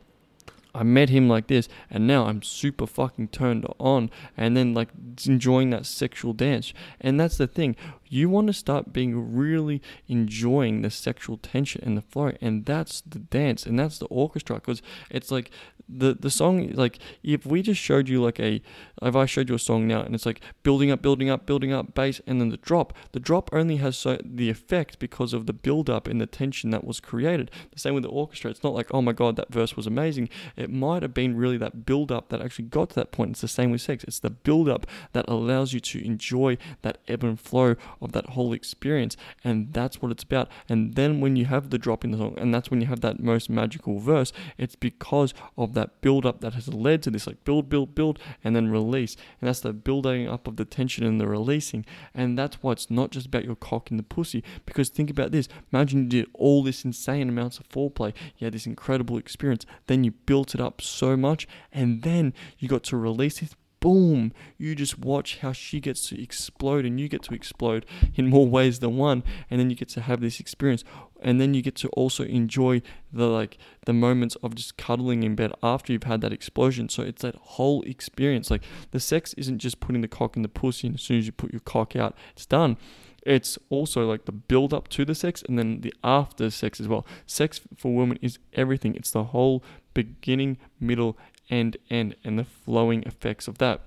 I 0.74 0.82
met 0.82 1.10
him 1.10 1.28
like 1.28 1.48
this, 1.48 1.69
and 1.90 2.06
now 2.06 2.26
I'm 2.26 2.42
super 2.42 2.86
fucking 2.86 3.28
turned 3.28 3.66
on, 3.78 4.10
and 4.36 4.56
then 4.56 4.74
like 4.74 4.88
enjoying 5.26 5.70
that 5.70 5.86
sexual 5.86 6.32
dance. 6.32 6.72
And 7.00 7.20
that's 7.20 7.36
the 7.36 7.46
thing 7.46 7.76
you 8.12 8.28
want 8.28 8.46
to 8.46 8.52
start 8.52 8.92
being 8.92 9.34
really 9.34 9.80
enjoying 10.06 10.82
the 10.82 10.90
sexual 10.90 11.36
tension 11.38 11.82
and 11.84 11.96
the 11.96 12.02
flow 12.02 12.32
and 12.40 12.66
that's 12.66 13.00
the 13.02 13.18
dance 13.18 13.64
and 13.64 13.78
that's 13.78 13.98
the 13.98 14.06
orchestra 14.06 14.56
because 14.56 14.82
it's 15.10 15.31
like 15.31 15.50
the 15.88 16.14
the 16.14 16.31
song 16.31 16.70
like 16.72 16.98
if 17.22 17.44
we 17.44 17.62
just 17.62 17.81
showed 17.81 18.08
you 18.08 18.22
like 18.22 18.38
a 18.40 18.62
if 19.02 19.16
I 19.16 19.26
showed 19.26 19.48
you 19.48 19.54
a 19.54 19.58
song 19.58 19.86
now 19.86 20.02
and 20.02 20.14
it's 20.14 20.26
like 20.26 20.40
building 20.62 20.90
up 20.90 21.02
building 21.02 21.28
up 21.28 21.46
building 21.46 21.72
up 21.72 21.94
bass 21.94 22.20
and 22.26 22.40
then 22.40 22.50
the 22.50 22.56
drop 22.56 22.92
the 23.12 23.20
drop 23.20 23.50
only 23.52 23.76
has 23.76 23.96
so 23.96 24.19
the 24.24 24.48
effect 24.48 24.98
because 24.98 25.32
of 25.32 25.46
the 25.46 25.52
build 25.52 25.90
up 25.90 26.06
and 26.06 26.20
the 26.20 26.26
tension 26.26 26.70
that 26.70 26.84
was 26.84 27.00
created. 27.00 27.50
The 27.72 27.78
same 27.78 27.94
with 27.94 28.04
the 28.04 28.08
orchestra 28.08 28.50
it's 28.50 28.62
not 28.62 28.74
like 28.74 28.88
oh 28.92 29.02
my 29.02 29.12
god 29.12 29.36
that 29.36 29.52
verse 29.52 29.76
was 29.76 29.86
amazing. 29.86 30.28
It 30.56 30.70
might 30.70 31.02
have 31.02 31.14
been 31.14 31.36
really 31.36 31.58
that 31.58 31.84
build 31.84 32.12
up 32.12 32.28
that 32.28 32.40
actually 32.40 32.66
got 32.66 32.90
to 32.90 32.94
that 32.96 33.12
point. 33.12 33.32
It's 33.32 33.40
the 33.40 33.48
same 33.48 33.70
with 33.70 33.81
sex. 33.81 34.04
It's 34.04 34.20
the 34.20 34.31
build 34.31 34.69
up 34.69 34.86
that 35.12 35.28
allows 35.28 35.72
you 35.72 35.81
to 35.81 36.04
enjoy 36.04 36.58
that 36.82 36.98
ebb 37.08 37.24
and 37.24 37.38
flow 37.38 37.74
of 38.02 38.12
that 38.12 38.30
whole 38.30 38.52
experience. 38.52 39.16
And 39.44 39.72
that's 39.72 40.02
what 40.02 40.10
it's 40.10 40.22
about. 40.22 40.48
And 40.68 40.94
then 40.94 41.20
when 41.20 41.36
you 41.36 41.46
have 41.46 41.70
the 41.70 41.78
drop 41.78 42.04
in 42.04 42.10
the 42.10 42.18
song, 42.18 42.34
and 42.38 42.54
that's 42.54 42.70
when 42.70 42.80
you 42.80 42.86
have 42.86 43.00
that 43.00 43.20
most 43.20 43.48
magical 43.48 43.98
verse, 43.98 44.32
it's 44.58 44.76
because 44.76 45.32
of 45.56 45.74
that 45.74 46.00
build 46.00 46.26
up 46.26 46.40
that 46.40 46.54
has 46.54 46.68
led 46.68 47.02
to 47.02 47.10
this 47.10 47.26
like 47.26 47.44
build, 47.44 47.68
build, 47.68 47.94
build, 47.94 48.18
and 48.44 48.54
then 48.54 48.70
release. 48.70 49.16
And 49.40 49.48
that's 49.48 49.60
the 49.60 49.72
building 49.72 50.28
up 50.28 50.46
of 50.46 50.56
the 50.56 50.64
tension 50.64 51.04
and 51.04 51.20
the 51.20 51.26
releasing. 51.26 51.84
And 52.14 52.38
that's 52.38 52.56
why 52.62 52.72
it's 52.72 52.90
not 52.90 53.10
just 53.10 53.26
about 53.26 53.44
your 53.44 53.56
cock 53.56 53.90
in 53.90 53.96
the 53.96 54.02
pussy. 54.02 54.42
Because 54.66 54.88
think 54.88 55.10
about 55.10 55.30
this 55.32 55.48
imagine 55.72 56.04
you 56.04 56.08
did 56.08 56.30
all 56.34 56.62
this 56.62 56.84
insane 56.84 57.28
amounts 57.28 57.58
of 57.58 57.68
foreplay, 57.68 58.12
you 58.38 58.44
had 58.44 58.54
this 58.54 58.66
incredible 58.66 59.18
experience, 59.18 59.64
then 59.86 60.04
you 60.04 60.10
built 60.10 60.54
it 60.54 60.60
up 60.60 60.80
so 60.80 61.16
much, 61.16 61.46
and 61.72 62.02
then 62.02 62.34
you 62.58 62.68
got 62.68 62.82
to 62.84 62.96
release 62.96 63.40
this 63.40 63.54
boom, 63.82 64.32
you 64.58 64.77
just 64.77 64.96
watch 64.96 65.39
how 65.39 65.53
she 65.53 65.81
gets 65.81 66.08
to 66.08 66.22
explode 66.22 66.86
and 66.86 67.01
you 67.01 67.08
get 67.08 67.24
to 67.24 67.34
explode 67.34 67.84
in 68.15 68.29
more 68.29 68.46
ways 68.46 68.79
than 68.79 68.96
one. 68.96 69.24
And 69.51 69.58
then 69.58 69.69
you 69.69 69.77
get 69.77 69.89
to 69.91 70.01
have 70.01 70.20
this 70.20 70.39
experience. 70.39 70.84
And 71.20 71.41
then 71.41 71.53
you 71.53 71.62
get 71.62 71.74
to 71.77 71.89
also 71.89 72.24
enjoy 72.24 72.81
the 73.12 73.27
like 73.27 73.58
the 73.84 73.93
moments 73.93 74.36
of 74.36 74.55
just 74.55 74.77
cuddling 74.77 75.24
in 75.24 75.34
bed 75.34 75.53
after 75.62 75.93
you've 75.93 76.05
had 76.05 76.20
that 76.20 76.32
explosion. 76.32 76.89
So 76.89 77.03
it's 77.03 77.22
that 77.22 77.34
whole 77.34 77.82
experience. 77.82 78.51
Like 78.51 78.62
the 78.93 79.01
sex 79.01 79.34
isn't 79.34 79.58
just 79.58 79.81
putting 79.81 80.01
the 80.01 80.08
cock 80.08 80.36
in 80.36 80.43
the 80.43 80.48
pussy 80.48 80.86
and 80.86 80.94
as 80.94 81.03
soon 81.03 81.19
as 81.19 81.27
you 81.27 81.32
put 81.32 81.53
your 81.53 81.60
cock 81.60 81.96
out, 81.96 82.17
it's 82.34 82.46
done 82.46 82.77
it's 83.24 83.56
also 83.70 84.05
like 84.05 84.24
the 84.24 84.32
build 84.32 84.74
up 84.74 84.89
to 84.89 85.05
the 85.05 85.15
sex 85.15 85.43
and 85.48 85.58
then 85.58 85.81
the 85.82 85.94
after 86.03 86.51
sex 86.51 86.81
as 86.81 86.89
well. 86.89 87.06
Sex 87.27 87.60
for 87.77 87.94
women 87.94 88.19
is 88.20 88.39
everything. 88.53 88.94
It's 88.94 89.12
the 89.12 89.24
whole 89.24 89.62
beginning, 89.94 90.58
middle, 90.81 91.17
and 91.51 91.77
end, 91.91 92.17
and 92.25 92.39
the 92.39 92.44
flowing 92.44 93.03
effects 93.05 93.49
of 93.49 93.58
that. 93.58 93.81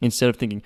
Instead 0.00 0.28
of 0.28 0.36
thinking, 0.36 0.62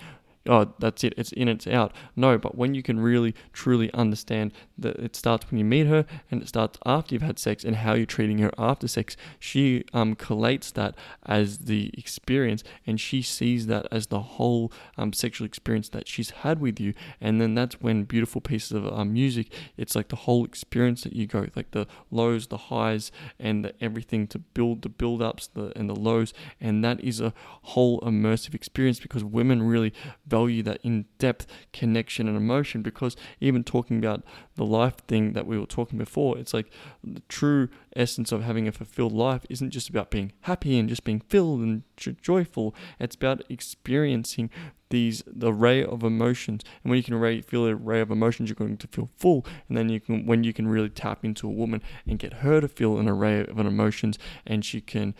oh, 0.48 0.72
that's 0.78 1.04
it, 1.04 1.14
it's 1.16 1.32
in, 1.32 1.48
it's 1.48 1.66
out. 1.66 1.92
No, 2.16 2.38
but 2.38 2.56
when 2.56 2.74
you 2.74 2.82
can 2.82 3.00
really, 3.00 3.34
truly 3.52 3.92
understand 3.92 4.52
that 4.78 4.96
it 4.96 5.14
starts 5.14 5.50
when 5.50 5.58
you 5.58 5.64
meet 5.64 5.86
her 5.86 6.06
and 6.30 6.42
it 6.42 6.48
starts 6.48 6.78
after 6.86 7.14
you've 7.14 7.22
had 7.22 7.38
sex 7.38 7.64
and 7.64 7.76
how 7.76 7.94
you're 7.94 8.06
treating 8.06 8.38
her 8.38 8.50
after 8.56 8.88
sex, 8.88 9.16
she 9.38 9.84
um, 9.92 10.14
collates 10.14 10.72
that 10.72 10.94
as 11.26 11.58
the 11.58 11.90
experience 11.96 12.64
and 12.86 13.00
she 13.00 13.22
sees 13.22 13.66
that 13.66 13.86
as 13.90 14.06
the 14.06 14.20
whole 14.20 14.72
um, 14.96 15.12
sexual 15.12 15.46
experience 15.46 15.88
that 15.90 16.08
she's 16.08 16.30
had 16.30 16.60
with 16.60 16.80
you. 16.80 16.94
And 17.20 17.40
then 17.40 17.54
that's 17.54 17.80
when 17.80 18.04
beautiful 18.04 18.40
pieces 18.40 18.72
of 18.72 18.86
um, 18.86 19.12
music, 19.12 19.52
it's 19.76 19.94
like 19.94 20.08
the 20.08 20.16
whole 20.16 20.44
experience 20.44 21.02
that 21.02 21.14
you 21.14 21.26
go, 21.26 21.46
like 21.54 21.72
the 21.72 21.86
lows, 22.10 22.46
the 22.46 22.56
highs, 22.56 23.12
and 23.38 23.64
the 23.64 23.74
everything 23.80 24.26
to 24.28 24.38
build 24.38 24.82
the 24.82 24.88
build 24.88 25.20
ups 25.20 25.48
the, 25.48 25.72
and 25.76 25.88
the 25.88 25.94
lows. 25.94 26.32
And 26.60 26.82
that 26.84 27.00
is 27.00 27.20
a 27.20 27.34
whole 27.62 28.00
immersive 28.00 28.54
experience 28.54 29.00
because 29.00 29.22
women 29.22 29.62
really 29.62 29.92
value 30.30 30.62
that 30.62 30.78
in 30.82 31.04
depth 31.18 31.46
connection 31.72 32.28
and 32.28 32.36
emotion 32.36 32.80
because 32.82 33.16
even 33.40 33.64
talking 33.64 33.98
about 33.98 34.22
the 34.54 34.64
life 34.64 34.96
thing 35.08 35.32
that 35.32 35.46
we 35.46 35.58
were 35.58 35.66
talking 35.66 35.98
before, 35.98 36.38
it's 36.38 36.54
like 36.54 36.70
the 37.04 37.20
true 37.28 37.68
essence 37.96 38.32
of 38.32 38.42
having 38.42 38.68
a 38.68 38.72
fulfilled 38.72 39.12
life 39.12 39.44
isn't 39.48 39.70
just 39.70 39.88
about 39.88 40.10
being 40.10 40.32
happy 40.42 40.78
and 40.78 40.88
just 40.88 41.04
being 41.04 41.20
filled 41.20 41.60
and 41.60 41.82
joyful. 41.96 42.74
It's 42.98 43.16
about 43.16 43.42
experiencing 43.48 44.50
these 44.90 45.22
the 45.26 45.52
array 45.52 45.84
of 45.84 46.02
emotions, 46.02 46.62
and 46.82 46.90
when 46.90 46.96
you 46.96 47.02
can 47.02 47.14
array, 47.14 47.40
feel 47.40 47.64
an 47.66 47.74
array 47.74 48.00
of 48.00 48.10
emotions, 48.10 48.48
you're 48.48 48.56
going 48.56 48.76
to 48.76 48.88
feel 48.88 49.08
full. 49.16 49.46
And 49.68 49.78
then 49.78 49.88
you 49.88 50.00
can 50.00 50.26
when 50.26 50.44
you 50.44 50.52
can 50.52 50.68
really 50.68 50.88
tap 50.88 51.24
into 51.24 51.46
a 51.46 51.52
woman 51.52 51.80
and 52.06 52.18
get 52.18 52.34
her 52.34 52.60
to 52.60 52.68
feel 52.68 52.98
an 52.98 53.08
array 53.08 53.40
of 53.40 53.58
emotions, 53.58 54.18
and 54.46 54.64
she 54.64 54.80
can 54.80 55.14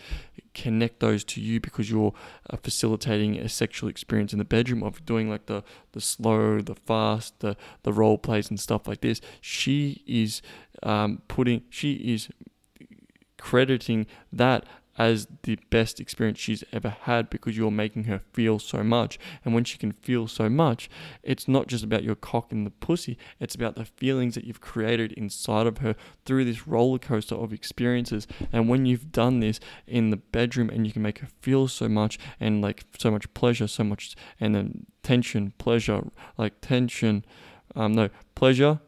connect 0.53 0.99
those 0.99 1.23
to 1.23 1.39
you 1.39 1.61
because 1.61 1.89
you're 1.89 2.13
uh, 2.49 2.57
facilitating 2.57 3.37
a 3.37 3.47
sexual 3.47 3.89
experience 3.89 4.33
in 4.33 4.39
the 4.39 4.45
bedroom 4.45 4.83
of 4.83 5.05
doing 5.05 5.29
like 5.29 5.45
the 5.45 5.63
the 5.93 6.01
slow, 6.01 6.59
the 6.59 6.75
fast, 6.75 7.39
the 7.39 7.55
the 7.83 7.93
role 7.93 8.17
plays 8.17 8.49
and 8.49 8.59
stuff 8.59 8.87
like 8.87 9.01
this. 9.01 9.21
She 9.39 10.03
is 10.05 10.41
um, 10.83 11.21
putting, 11.27 11.63
she 11.69 11.93
is 11.93 12.29
crediting 13.37 14.05
that 14.31 14.65
as 14.97 15.27
the 15.43 15.57
best 15.69 15.99
experience 15.99 16.37
she's 16.37 16.63
ever 16.73 16.89
had 16.89 17.29
because 17.29 17.57
you're 17.57 17.71
making 17.71 18.03
her 18.03 18.21
feel 18.33 18.59
so 18.59 18.83
much. 18.83 19.17
And 19.43 19.53
when 19.53 19.63
she 19.63 19.77
can 19.77 19.93
feel 19.93 20.27
so 20.27 20.49
much, 20.49 20.89
it's 21.23 21.47
not 21.47 21.67
just 21.67 21.83
about 21.83 22.03
your 22.03 22.15
cock 22.15 22.51
and 22.51 22.65
the 22.65 22.71
pussy, 22.71 23.17
it's 23.39 23.55
about 23.55 23.75
the 23.75 23.85
feelings 23.85 24.35
that 24.35 24.43
you've 24.43 24.61
created 24.61 25.13
inside 25.13 25.65
of 25.65 25.79
her 25.79 25.95
through 26.25 26.45
this 26.45 26.67
roller 26.67 26.99
coaster 26.99 27.35
of 27.35 27.53
experiences. 27.53 28.27
And 28.51 28.69
when 28.69 28.85
you've 28.85 29.11
done 29.11 29.39
this 29.39 29.59
in 29.87 30.09
the 30.09 30.17
bedroom 30.17 30.69
and 30.69 30.85
you 30.85 30.93
can 30.93 31.01
make 31.01 31.19
her 31.19 31.29
feel 31.41 31.67
so 31.67 31.87
much 31.87 32.19
and 32.39 32.61
like 32.61 32.83
so 32.99 33.09
much 33.09 33.33
pleasure, 33.33 33.67
so 33.67 33.83
much, 33.83 34.15
and 34.39 34.53
then 34.53 34.85
tension, 35.03 35.53
pleasure, 35.57 36.03
like 36.37 36.59
tension, 36.61 37.25
um, 37.75 37.93
no, 37.93 38.09
pleasure, 38.35 38.81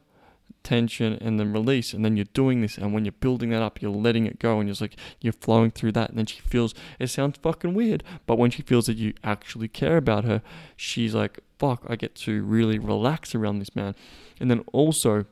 tension 0.64 1.18
and 1.22 1.40
then 1.40 1.52
release 1.52 1.94
and 1.94 2.04
then 2.04 2.16
you're 2.16 2.26
doing 2.34 2.62
this 2.62 2.78
and 2.78 2.94
when 2.94 3.04
you're 3.04 3.12
building 3.12 3.50
that 3.50 3.62
up 3.62 3.82
you're 3.82 3.92
letting 3.92 4.26
it 4.26 4.40
go 4.40 4.60
and 4.60 4.70
you're 4.70 4.78
like 4.80 4.96
you're 5.20 5.34
flowing 5.34 5.70
through 5.70 5.92
that 5.92 6.10
and 6.10 6.18
then 6.18 6.26
she 6.26 6.40
feels 6.42 6.74
it 7.00 7.08
sounds 7.08 7.38
fucking 7.42 7.74
weird 7.74 8.04
but 8.26 8.38
when 8.38 8.50
she 8.50 8.62
feels 8.62 8.86
that 8.86 8.98
you 8.98 9.14
actually 9.24 9.68
care 9.68 9.98
about 9.98 10.24
her 10.24 10.42
she's 10.76 11.14
like 11.14 11.40
fuck 11.60 11.84
I 11.88 11.96
get 11.96 12.16
to 12.16 12.44
really 12.44 12.80
relax 12.80 13.36
around 13.36 13.60
this 13.60 13.76
man 13.76 13.94
and 14.40 14.50
then 14.50 14.64
also 14.72 15.26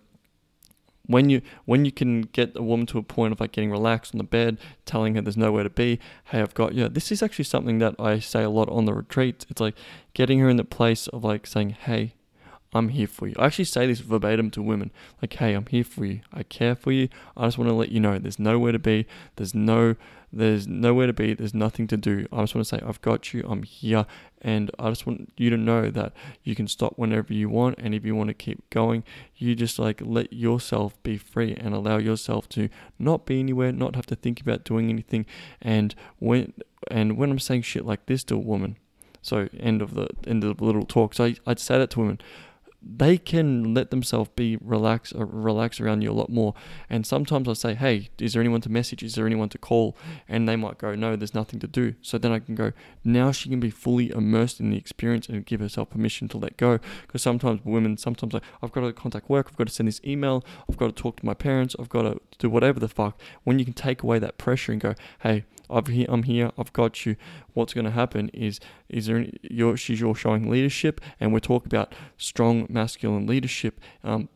when 1.08 1.30
you 1.30 1.42
when 1.66 1.86
you 1.86 1.92
can 1.92 2.22
get 2.22 2.56
a 2.56 2.64
woman 2.64 2.86
to 2.88 2.98
a 2.98 3.04
point 3.04 3.34
of 3.34 3.40
like 3.40 3.52
getting 3.52 3.72
relaxed 3.72 4.14
on 4.14 4.18
the 4.18 4.24
bed, 4.24 4.58
telling 4.86 5.16
her 5.16 5.22
there's 5.22 5.38
nowhere 5.38 5.64
to 5.64 5.70
be, 5.70 6.00
hey, 6.26 6.42
I've 6.42 6.54
got 6.54 6.74
you. 6.74 6.88
This 6.88 7.12
is 7.12 7.22
actually 7.22 7.46
something 7.46 7.80
that 7.80 7.96
I 8.00 8.20
say 8.20 8.44
a 8.44 8.50
lot 8.50 8.70
on 8.70 8.86
the 8.86 8.94
retreats. 8.94 9.46
It's 9.50 9.62
like 9.62 9.76
getting 10.14 10.40
her 10.40 10.50
in 10.50 10.58
the 10.58 10.64
place 10.64 11.08
of 11.08 11.24
like 11.24 11.48
saying, 11.48 11.72
hey, 11.72 12.14
I'm 12.74 12.90
here 12.90 13.08
for 13.08 13.28
you. 13.28 13.36
I 13.38 13.48
actually 13.48 13.66
say 13.66 13.86
this 13.86 14.00
verbatim 14.00 14.50
to 14.52 14.62
women 14.62 14.92
like, 15.22 15.34
hey, 15.34 15.54
I'm 15.54 15.66
here 15.66 15.84
for 15.84 16.06
you. 16.06 16.22
I 16.34 16.44
care 16.44 16.74
for 16.74 16.92
you. 16.92 17.10
I 17.36 17.46
just 17.46 17.58
want 17.58 17.70
to 17.70 17.76
let 17.76 17.92
you 17.92 18.00
know 18.00 18.18
there's 18.18 18.40
nowhere 18.40 18.72
to 18.72 18.80
be. 18.80 19.08
There's 19.36 19.54
no 19.54 19.96
there's 20.34 20.66
nowhere 20.66 21.08
to 21.08 21.14
be. 21.14 21.34
There's 21.34 21.54
nothing 21.54 21.88
to 21.88 21.98
do. 21.98 22.26
I 22.32 22.40
just 22.40 22.56
want 22.56 22.66
to 22.66 22.78
say 22.78 22.82
I've 22.86 23.02
got 23.02 23.34
you. 23.34 23.44
I'm 23.46 23.64
here 23.64 24.06
and 24.42 24.72
I 24.80 24.88
just 24.88 25.06
want 25.06 25.34
you 25.36 25.50
to 25.50 25.58
know 25.58 25.90
that 25.90 26.14
you 26.44 26.56
can 26.56 26.70
stop 26.70 26.94
whenever 26.96 27.34
you 27.34 27.50
want 27.50 27.76
and 27.78 27.94
if 27.94 28.06
you 28.06 28.16
want 28.16 28.30
to 28.30 28.34
keep 28.34 28.70
going, 28.70 29.04
you 29.36 29.54
just 29.54 29.78
like 29.78 30.02
let 30.02 30.32
yourself 30.32 31.02
be 31.04 31.18
free 31.18 31.54
and 31.56 31.74
allow 31.74 31.98
yourself 31.98 32.48
to 32.50 32.70
not 32.98 33.26
be 33.26 33.42
anywhere, 33.42 33.74
not 33.74 33.96
have 33.96 34.06
to 34.06 34.16
think 34.16 34.40
about 34.40 34.64
doing 34.64 34.90
anything 34.90 35.26
and 35.62 35.94
when 36.20 36.54
and 36.90 37.18
when 37.18 37.32
I'm 37.32 37.40
saying 37.40 37.64
shit 37.64 37.86
like 37.86 38.06
this 38.06 38.24
to 38.26 38.36
a 38.36 38.40
woman, 38.40 38.78
so 39.22 39.50
end 39.60 39.82
of 39.82 39.94
the 39.94 40.08
end 40.26 40.46
of 40.46 40.58
the 40.58 40.64
little 40.64 40.86
talk. 40.86 41.14
So 41.14 41.26
I, 41.26 41.36
I'd 41.46 41.60
say 41.60 41.78
that 41.78 41.90
to 41.92 42.00
women 42.00 42.22
they 42.82 43.18
can 43.18 43.74
let 43.74 43.92
themselves 43.92 44.30
be 44.36 44.58
relax 44.60 45.14
or 45.14 45.24
uh, 45.24 45.28
relax 45.28 45.80
around 45.80 46.02
you 46.02 46.12
a 46.12 46.14
lot 46.14 46.30
more. 46.30 46.54
And 46.90 47.06
sometimes 47.06 47.48
I 47.48 47.54
say, 47.54 47.74
"Hey, 47.76 48.10
is 48.20 48.34
there 48.34 48.42
anyone 48.42 48.62
to 48.62 48.70
message? 48.70 49.04
Is 49.04 49.16
there 49.16 49.26
anyone 49.26 49.50
to 49.50 49.58
call?" 49.58 49.96
And 50.28 50.50
they 50.50 50.56
might 50.56 50.78
go, 50.78 50.96
"No, 50.96 51.16
there's 51.16 51.36
nothing 51.36 51.60
to 51.60 51.68
do." 51.68 51.96
So 52.02 52.18
then 52.18 52.32
I 52.32 52.40
can 52.40 52.56
go. 52.56 52.72
Now 53.04 53.32
she 53.32 53.50
can 53.50 53.60
be 53.60 53.70
fully 53.70 54.10
immersed 54.10 54.60
in 54.60 54.72
the 54.72 54.78
experience 54.78 55.30
and 55.30 55.46
give 55.46 55.60
herself 55.60 55.92
permission 55.92 56.28
to 56.30 56.38
let 56.38 56.58
go. 56.58 56.80
Because 57.04 57.22
sometimes 57.22 57.64
women, 57.64 57.98
sometimes 57.98 58.34
like, 58.34 58.44
I've 58.64 58.72
got 58.72 58.82
to 58.82 58.94
contact 58.94 59.30
work, 59.30 59.48
I've 59.50 59.58
got 59.58 59.68
to 59.68 59.74
send 59.74 59.88
this 59.88 60.02
email, 60.06 60.44
I've 60.70 60.78
got 60.78 60.96
to 60.96 61.02
talk 61.02 61.18
to 61.18 61.26
my 61.26 61.34
parents, 61.36 61.76
I've 61.80 61.90
got 61.90 62.04
to 62.04 62.20
do 62.40 62.50
whatever 62.50 62.80
the 62.80 62.88
fuck. 62.88 63.20
When 63.44 63.60
you 63.60 63.66
can 63.66 63.74
take 63.74 64.02
away 64.02 64.20
that 64.20 64.38
pressure 64.38 64.72
and 64.72 64.82
go, 64.82 64.96
"Hey, 65.20 65.46
I've 65.72 65.88
he, 65.88 66.06
I'm 66.06 66.24
here. 66.24 66.52
I've 66.58 66.74
got 66.74 67.06
you. 67.06 67.16
What's 67.54 67.74
going 67.74 67.86
to 67.86 67.92
happen 67.92 68.30
is 68.30 68.60
is 68.90 69.06
there 69.06 69.18
any, 69.18 69.34
you're, 69.44 69.78
she's 69.78 70.00
you're 70.00 70.16
showing 70.16 70.50
leadership, 70.50 71.02
and 71.20 71.34
we're 71.34 71.40
talking 71.40 71.68
about 71.68 71.94
strong 72.18 72.68
masculine 72.70 73.26
leadership. 73.28 73.80
Um, 74.04 74.30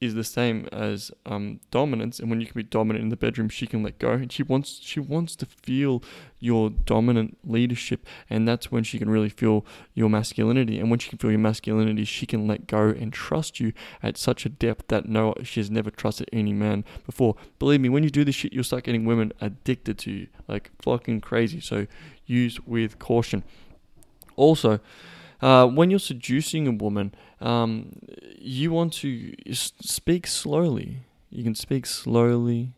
is 0.00 0.14
the 0.14 0.24
same 0.24 0.66
as 0.72 1.10
um, 1.26 1.60
dominance, 1.70 2.18
and 2.18 2.30
when 2.30 2.40
you 2.40 2.46
can 2.46 2.54
be 2.54 2.62
dominant 2.62 3.02
in 3.02 3.10
the 3.10 3.16
bedroom, 3.16 3.50
she 3.50 3.66
can 3.66 3.82
let 3.82 3.98
go, 3.98 4.12
and 4.12 4.32
she 4.32 4.42
wants 4.42 4.80
she 4.82 4.98
wants 4.98 5.36
to 5.36 5.46
feel 5.46 6.02
your 6.38 6.70
dominant 6.70 7.36
leadership, 7.44 8.06
and 8.30 8.48
that's 8.48 8.72
when 8.72 8.82
she 8.82 8.98
can 8.98 9.10
really 9.10 9.28
feel 9.28 9.64
your 9.92 10.08
masculinity. 10.08 10.80
And 10.80 10.88
when 10.88 10.98
she 10.98 11.10
can 11.10 11.18
feel 11.18 11.30
your 11.30 11.38
masculinity, 11.38 12.04
she 12.04 12.24
can 12.24 12.46
let 12.46 12.66
go 12.66 12.88
and 12.88 13.12
trust 13.12 13.60
you 13.60 13.74
at 14.02 14.16
such 14.16 14.46
a 14.46 14.48
depth 14.48 14.88
that 14.88 15.06
no, 15.06 15.34
she 15.42 15.60
has 15.60 15.70
never 15.70 15.90
trusted 15.90 16.30
any 16.32 16.54
man 16.54 16.84
before. 17.04 17.36
Believe 17.58 17.82
me, 17.82 17.90
when 17.90 18.02
you 18.02 18.10
do 18.10 18.24
this 18.24 18.34
shit, 18.34 18.54
you'll 18.54 18.64
start 18.64 18.84
getting 18.84 19.04
women 19.04 19.32
addicted 19.40 19.98
to 19.98 20.10
you, 20.10 20.28
like 20.48 20.70
fucking 20.80 21.20
crazy. 21.20 21.60
So 21.60 21.86
use 22.24 22.58
with 22.60 22.98
caution. 22.98 23.44
Also. 24.36 24.80
Uh, 25.42 25.66
when 25.66 25.88
you're 25.88 25.98
seducing 25.98 26.68
a 26.68 26.70
woman, 26.70 27.14
um, 27.40 27.92
you 28.38 28.70
want 28.70 28.92
to 28.94 29.34
speak 29.46 30.26
slowly. 30.26 30.98
You 31.30 31.42
can 31.44 31.54
speak 31.54 31.86
slowly, 31.86 32.74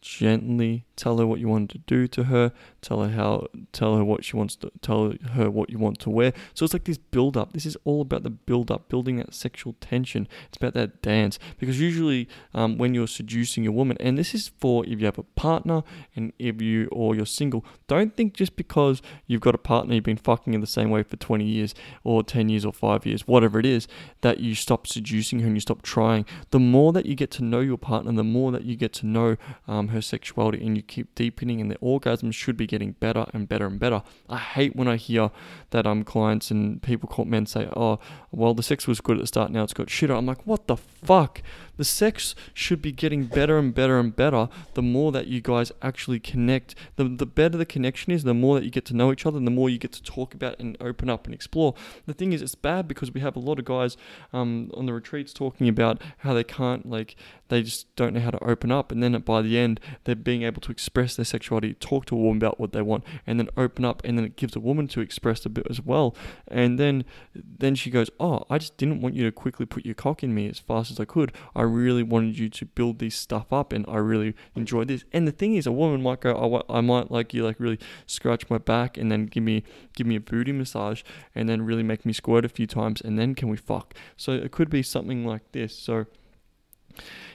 gently, 0.00 0.85
tell 0.96 1.18
her 1.18 1.26
what 1.26 1.40
you 1.40 1.48
want 1.48 1.70
to 1.70 1.78
do 1.78 2.06
to 2.08 2.24
her, 2.24 2.52
tell 2.80 3.02
her 3.02 3.10
how, 3.10 3.46
tell 3.72 3.96
her 3.96 4.04
what 4.04 4.24
she 4.24 4.36
wants 4.36 4.56
to, 4.56 4.70
tell 4.80 5.14
her 5.32 5.50
what 5.50 5.70
you 5.70 5.78
want 5.78 5.98
to 6.00 6.10
wear. 6.10 6.32
So 6.54 6.64
it's 6.64 6.72
like 6.72 6.84
this 6.84 6.98
build 6.98 7.36
up. 7.36 7.52
This 7.52 7.66
is 7.66 7.76
all 7.84 8.00
about 8.00 8.22
the 8.22 8.30
build 8.30 8.70
up, 8.70 8.88
building 8.88 9.16
that 9.16 9.34
sexual 9.34 9.74
tension. 9.80 10.26
It's 10.48 10.56
about 10.56 10.74
that 10.74 11.02
dance 11.02 11.38
because 11.58 11.80
usually 11.80 12.28
um, 12.54 12.78
when 12.78 12.94
you're 12.94 13.06
seducing 13.06 13.66
a 13.66 13.72
woman, 13.72 13.96
and 14.00 14.16
this 14.16 14.34
is 14.34 14.50
for 14.58 14.84
if 14.86 14.98
you 14.98 15.06
have 15.06 15.18
a 15.18 15.22
partner 15.22 15.82
and 16.14 16.32
if 16.38 16.60
you 16.60 16.88
or 16.90 17.14
you're 17.14 17.26
single, 17.26 17.64
don't 17.86 18.16
think 18.16 18.34
just 18.34 18.56
because 18.56 19.02
you've 19.26 19.40
got 19.40 19.54
a 19.54 19.58
partner 19.58 19.94
you've 19.94 20.04
been 20.04 20.16
fucking 20.16 20.54
in 20.54 20.60
the 20.60 20.66
same 20.66 20.90
way 20.90 21.02
for 21.02 21.16
20 21.16 21.44
years 21.44 21.74
or 22.04 22.22
10 22.22 22.48
years 22.48 22.64
or 22.64 22.72
five 22.72 23.04
years, 23.04 23.26
whatever 23.26 23.58
it 23.58 23.66
is, 23.66 23.86
that 24.22 24.40
you 24.40 24.54
stop 24.54 24.86
seducing 24.86 25.40
her 25.40 25.46
and 25.46 25.56
you 25.56 25.60
stop 25.60 25.82
trying. 25.82 26.24
The 26.50 26.58
more 26.58 26.92
that 26.92 27.06
you 27.06 27.14
get 27.14 27.30
to 27.32 27.44
know 27.44 27.60
your 27.60 27.78
partner, 27.78 28.12
the 28.12 28.24
more 28.24 28.52
that 28.52 28.64
you 28.64 28.76
get 28.76 28.92
to 28.94 29.06
know 29.06 29.36
um, 29.68 29.88
her 29.88 30.00
sexuality 30.00 30.64
and 30.64 30.76
you 30.76 30.82
keep 30.86 31.14
deepening 31.14 31.60
and 31.60 31.70
the 31.70 31.76
orgasm 31.80 32.30
should 32.30 32.56
be 32.56 32.66
getting 32.66 32.92
better 32.92 33.26
and 33.32 33.48
better 33.48 33.66
and 33.66 33.78
better. 33.78 34.02
I 34.28 34.38
hate 34.38 34.76
when 34.76 34.88
I 34.88 34.96
hear 34.96 35.30
that 35.70 35.86
um 35.86 36.04
clients 36.04 36.50
and 36.50 36.82
people 36.82 37.08
call 37.08 37.24
men 37.24 37.46
say, 37.46 37.68
Oh, 37.76 37.98
well 38.30 38.54
the 38.54 38.62
sex 38.62 38.86
was 38.86 39.00
good 39.00 39.16
at 39.18 39.22
the 39.22 39.26
start, 39.26 39.50
now 39.50 39.62
it's 39.62 39.74
got 39.74 39.88
shitter. 39.88 40.16
I'm 40.16 40.26
like, 40.26 40.46
what 40.46 40.66
the 40.66 40.76
fuck? 40.76 41.42
The 41.76 41.84
sex 41.84 42.34
should 42.54 42.80
be 42.80 42.92
getting 42.92 43.26
better 43.26 43.58
and 43.58 43.74
better 43.74 43.98
and 43.98 44.14
better 44.14 44.48
the 44.74 44.82
more 44.82 45.12
that 45.12 45.26
you 45.26 45.40
guys 45.40 45.72
actually 45.82 46.20
connect. 46.20 46.74
The, 46.96 47.04
the 47.04 47.26
better 47.26 47.58
the 47.58 47.66
connection 47.66 48.12
is, 48.12 48.24
the 48.24 48.34
more 48.34 48.54
that 48.56 48.64
you 48.64 48.70
get 48.70 48.84
to 48.86 48.96
know 48.96 49.12
each 49.12 49.26
other, 49.26 49.38
and 49.38 49.46
the 49.46 49.50
more 49.50 49.68
you 49.68 49.78
get 49.78 49.92
to 49.92 50.02
talk 50.02 50.34
about 50.34 50.58
and 50.58 50.76
open 50.80 51.10
up 51.10 51.26
and 51.26 51.34
explore. 51.34 51.74
The 52.06 52.14
thing 52.14 52.32
is, 52.32 52.42
it's 52.42 52.54
bad 52.54 52.88
because 52.88 53.12
we 53.12 53.20
have 53.20 53.36
a 53.36 53.40
lot 53.40 53.58
of 53.58 53.64
guys 53.64 53.96
um, 54.32 54.70
on 54.74 54.86
the 54.86 54.92
retreats 54.92 55.32
talking 55.32 55.68
about 55.68 56.00
how 56.18 56.34
they 56.34 56.44
can't, 56.44 56.88
like, 56.88 57.16
they 57.48 57.62
just 57.62 57.94
don't 57.96 58.14
know 58.14 58.20
how 58.20 58.30
to 58.30 58.42
open 58.42 58.72
up. 58.72 58.90
And 58.90 59.02
then 59.02 59.16
by 59.20 59.42
the 59.42 59.58
end, 59.58 59.80
they're 60.04 60.14
being 60.14 60.42
able 60.42 60.60
to 60.62 60.72
express 60.72 61.16
their 61.16 61.24
sexuality, 61.24 61.74
talk 61.74 62.06
to 62.06 62.16
a 62.16 62.18
woman 62.18 62.38
about 62.38 62.58
what 62.58 62.72
they 62.72 62.82
want, 62.82 63.04
and 63.26 63.38
then 63.38 63.48
open 63.56 63.84
up. 63.84 64.02
And 64.04 64.18
then 64.18 64.24
it 64.24 64.36
gives 64.36 64.56
a 64.56 64.60
woman 64.60 64.88
to 64.88 65.00
express 65.00 65.46
a 65.46 65.48
bit 65.48 65.66
as 65.70 65.80
well. 65.80 66.16
And 66.48 66.78
then, 66.78 67.04
then 67.34 67.74
she 67.74 67.90
goes, 67.90 68.10
"Oh, 68.18 68.44
I 68.50 68.58
just 68.58 68.76
didn't 68.76 69.00
want 69.00 69.14
you 69.14 69.24
to 69.24 69.32
quickly 69.32 69.66
put 69.66 69.84
your 69.84 69.94
cock 69.94 70.22
in 70.22 70.34
me 70.34 70.48
as 70.48 70.58
fast 70.58 70.90
as 70.90 70.98
I 70.98 71.04
could. 71.04 71.32
I 71.54 71.62
really 71.66 72.02
wanted 72.02 72.38
you 72.38 72.48
to 72.48 72.64
build 72.64 72.98
this 72.98 73.14
stuff 73.14 73.52
up, 73.52 73.72
and 73.72 73.84
I 73.88 73.98
really 73.98 74.34
enjoyed 74.54 74.88
this." 74.88 75.04
And 75.12 75.26
the 75.28 75.32
thing 75.32 75.54
is, 75.54 75.66
a 75.66 75.72
woman 75.72 76.02
might 76.02 76.20
go, 76.20 76.34
"Oh, 76.34 76.62
I 76.72 76.80
might 76.80 77.10
like 77.10 77.34
you, 77.34 77.44
like 77.44 77.60
really 77.60 77.78
scratch 78.06 78.48
my 78.48 78.58
back, 78.58 78.96
and 78.96 79.10
then 79.12 79.26
give 79.26 79.42
me 79.42 79.62
give 79.94 80.06
me 80.06 80.16
a 80.16 80.20
booty 80.20 80.52
massage, 80.52 81.02
and 81.34 81.48
then 81.48 81.62
really 81.62 81.82
make 81.82 82.06
me 82.06 82.12
squirt 82.12 82.44
a 82.44 82.48
few 82.48 82.66
times, 82.66 83.00
and 83.00 83.18
then 83.18 83.34
can 83.34 83.48
we 83.48 83.56
fuck?" 83.56 83.94
So 84.16 84.32
it 84.32 84.52
could 84.52 84.70
be 84.70 84.82
something 84.82 85.26
like 85.26 85.52
this. 85.52 85.76
So 85.76 86.06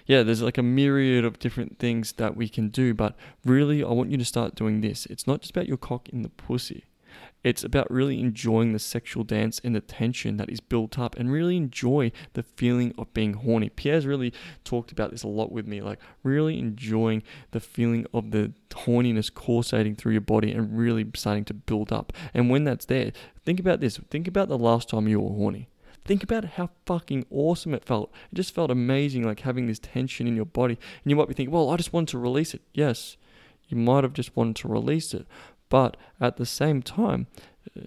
yeah, 0.05 0.23
there's 0.23 0.41
like 0.41 0.57
a 0.57 0.63
myriad 0.63 1.25
of 1.25 1.39
different 1.39 1.79
things 1.79 2.13
that 2.13 2.35
we 2.35 2.49
can 2.49 2.69
do, 2.69 2.93
but 2.93 3.15
really, 3.45 3.83
I 3.83 3.89
want 3.89 4.11
you 4.11 4.17
to 4.17 4.25
start 4.25 4.55
doing 4.55 4.81
this. 4.81 5.05
It's 5.05 5.27
not 5.27 5.41
just 5.41 5.51
about 5.51 5.67
your 5.67 5.77
cock 5.77 6.09
in 6.09 6.21
the 6.23 6.29
pussy. 6.29 6.85
It's 7.43 7.63
about 7.63 7.89
really 7.89 8.19
enjoying 8.19 8.71
the 8.71 8.79
sexual 8.79 9.23
dance 9.23 9.59
and 9.63 9.75
the 9.75 9.81
tension 9.81 10.37
that 10.37 10.49
is 10.49 10.59
built 10.59 10.99
up 10.99 11.17
and 11.17 11.31
really 11.31 11.57
enjoy 11.57 12.11
the 12.33 12.43
feeling 12.43 12.93
of 12.97 13.13
being 13.13 13.33
horny. 13.33 13.69
Pierre's 13.69 14.05
really 14.05 14.31
talked 14.63 14.91
about 14.91 15.09
this 15.11 15.23
a 15.23 15.27
lot 15.27 15.51
with 15.51 15.65
me, 15.65 15.81
like 15.81 15.99
really 16.23 16.59
enjoying 16.59 17.23
the 17.51 17.59
feeling 17.59 18.05
of 18.13 18.31
the 18.31 18.53
horniness 18.69 19.33
coursating 19.33 19.95
through 19.95 20.11
your 20.11 20.21
body 20.21 20.51
and 20.51 20.77
really 20.77 21.05
starting 21.15 21.45
to 21.45 21.53
build 21.53 21.91
up. 21.91 22.13
And 22.33 22.49
when 22.49 22.63
that's 22.63 22.85
there, 22.85 23.11
think 23.43 23.59
about 23.59 23.79
this. 23.79 23.97
Think 24.09 24.27
about 24.27 24.47
the 24.47 24.57
last 24.57 24.89
time 24.89 25.07
you 25.07 25.19
were 25.19 25.35
horny. 25.35 25.67
Think 26.05 26.23
about 26.23 26.45
how 26.45 26.69
fucking 26.85 27.25
awesome 27.29 27.73
it 27.73 27.85
felt. 27.85 28.11
It 28.31 28.35
just 28.35 28.53
felt 28.55 28.71
amazing, 28.71 29.23
like 29.23 29.41
having 29.41 29.67
this 29.67 29.79
tension 29.79 30.27
in 30.27 30.35
your 30.35 30.45
body. 30.45 30.73
And 31.03 31.09
you 31.09 31.15
might 31.15 31.27
be 31.27 31.33
thinking, 31.33 31.53
well, 31.53 31.69
I 31.69 31.77
just 31.77 31.93
want 31.93 32.09
to 32.09 32.17
release 32.17 32.53
it. 32.53 32.61
Yes, 32.73 33.17
you 33.67 33.77
might 33.77 34.03
have 34.03 34.13
just 34.13 34.35
wanted 34.35 34.55
to 34.57 34.67
release 34.67 35.13
it. 35.13 35.27
But 35.71 35.95
at 36.19 36.35
the 36.35 36.45
same 36.45 36.81
time, 36.81 37.27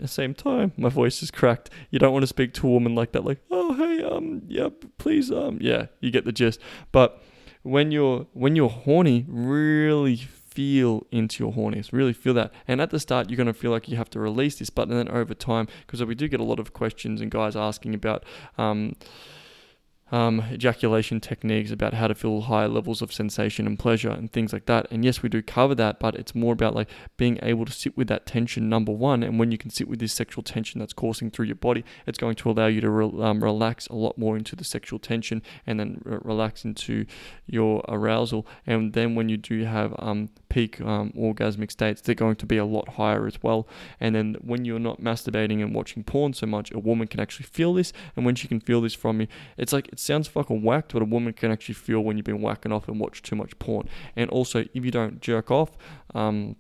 same 0.07 0.35
time, 0.35 0.73
my 0.77 0.89
voice 0.89 1.23
is 1.23 1.31
cracked. 1.31 1.69
You 1.91 1.99
don't 1.99 2.15
want 2.15 2.23
to 2.23 2.27
speak 2.27 2.55
to 2.55 2.67
a 2.67 2.71
woman 2.71 2.95
like 2.95 3.13
that, 3.13 3.25
like, 3.25 3.41
oh 3.51 3.75
hey, 3.75 4.03
um, 4.03 4.43
yeah, 4.49 4.71
please, 4.99 5.31
um, 5.31 5.59
yeah, 5.61 5.87
you 6.01 6.11
get 6.11 6.25
the 6.25 6.33
gist. 6.33 6.59
But 6.93 7.23
when 7.63 7.91
you're 7.93 8.27
when 8.33 8.57
you're 8.57 8.71
horny, 8.71 9.27
really 9.29 10.17
feel 10.17 11.07
into 11.11 11.45
your 11.45 11.53
horniness, 11.53 11.93
really 11.93 12.15
feel 12.15 12.33
that. 12.35 12.53
And 12.67 12.81
at 12.81 12.89
the 12.89 12.99
start, 12.99 13.29
you're 13.29 13.37
going 13.37 13.49
to 13.49 13.53
feel 13.53 13.71
like 13.71 13.87
you 13.87 13.99
have 13.99 14.11
to 14.11 14.19
release 14.19 14.59
this, 14.59 14.71
but 14.71 14.89
then 14.89 15.09
over 15.09 15.35
time, 15.35 15.69
because 15.87 16.03
we 16.03 16.15
do 16.15 16.27
get 16.27 16.41
a 16.41 16.45
lot 16.45 16.59
of 16.59 16.73
questions 16.73 17.21
and 17.21 17.31
guys 17.31 17.55
asking 17.55 17.95
about. 17.95 18.25
Um, 18.57 18.95
um, 20.15 20.45
ejaculation 20.53 21.19
techniques, 21.19 21.73
about 21.73 21.93
how 21.93 22.07
to 22.07 22.15
feel 22.15 22.43
higher 22.43 22.69
levels 22.69 23.03
of 23.03 23.13
sensation 23.13 23.67
and 23.67 23.77
pleasure 23.77 24.11
and 24.11 24.31
things 24.31 24.53
like 24.53 24.67
that. 24.67 24.87
And 24.93 25.05
yes, 25.05 25.25
we 25.25 25.29
do 25.29 25.43
cover 25.43 25.75
that, 25.75 25.99
but 25.99 26.15
it's 26.15 26.37
more 26.37 26.53
about 26.53 26.73
like 26.73 26.89
being 27.17 27.37
able 27.43 27.65
to 27.65 27.73
sit 27.73 27.97
with 27.97 28.07
that 28.07 28.25
tension, 28.25 28.69
number 28.69 28.93
one. 28.93 29.25
And 29.25 29.41
when 29.41 29.51
you 29.51 29.59
can 29.59 29.71
sit 29.71 29.89
with 29.89 29.99
this 29.99 30.13
sexual 30.13 30.45
tension 30.45 30.79
that's 30.79 30.93
coursing 30.93 31.33
through 31.33 31.47
your 31.47 31.57
body, 31.57 31.85
it's 32.07 32.17
going 32.17 32.37
to 32.37 32.49
allow 32.49 32.69
you 32.69 32.81
to 32.81 32.91
re- 32.91 33.25
um, 33.25 33.43
relax 33.43 33.89
a 33.89 33.97
lot 33.97 34.17
more 34.17 34.37
into 34.37 34.55
the 34.55 34.63
sexual 34.63 35.01
tension 35.01 35.43
and 35.67 35.81
then 35.81 36.01
re- 36.05 36.19
relax 36.23 36.65
into 36.65 37.07
your 37.47 37.83
arousal. 37.89 38.47
And 38.69 38.93
then 38.93 39.17
when 39.17 39.29
you 39.29 39.37
do 39.37 39.65
have 39.65 39.97
um, 39.99 40.29
peak 40.49 40.81
um, 40.81 41.13
orgasmic 41.19 41.73
states, 41.73 42.01
they're 42.01 42.15
going 42.15 42.37
to 42.37 42.47
be 42.47 42.57
a 42.57 42.65
lot 42.65 42.91
higher 42.91 43.27
as 43.27 43.43
well. 43.43 43.67
And 43.99 44.15
then 44.15 44.37
when 44.43 44.65
you're 44.65 44.79
not 44.79 45.01
masturbating 45.01 45.61
and 45.61 45.75
watching 45.75 46.05
porn 46.05 46.35
so 46.35 46.47
much, 46.47 46.71
a 46.71 46.79
woman 46.79 47.09
can 47.09 47.19
actually 47.19 47.47
feel 47.47 47.75
this. 47.75 47.93
And 48.15 48.25
when 48.25 48.37
she 48.37 48.47
can 48.47 48.61
feel 48.61 48.81
this 48.81 48.95
from 48.95 49.21
you, 49.21 49.27
it's 49.57 49.73
like 49.73 49.89
it 49.89 49.99
sounds 50.05 50.29
fucking 50.29 50.63
whacked, 50.63 50.93
but 50.93 51.03
a 51.03 51.07
woman 51.07 51.33
can 51.33 51.51
actually 51.51 51.75
feel 51.75 52.01
when 52.01 52.17
you've 52.17 52.27
been 52.27 52.43
whacking 52.43 52.73
off 52.73 52.89
and 52.89 53.01
watch 53.01 53.23
too 53.23 53.37
much 53.37 53.59
porn. 53.59 53.89
And 54.17 54.31
also, 54.31 54.61
if 54.75 54.85
you 54.85 54.91
don't 54.91 55.21
jerk 55.21 55.51
off, 55.51 55.77
um, 56.15 56.57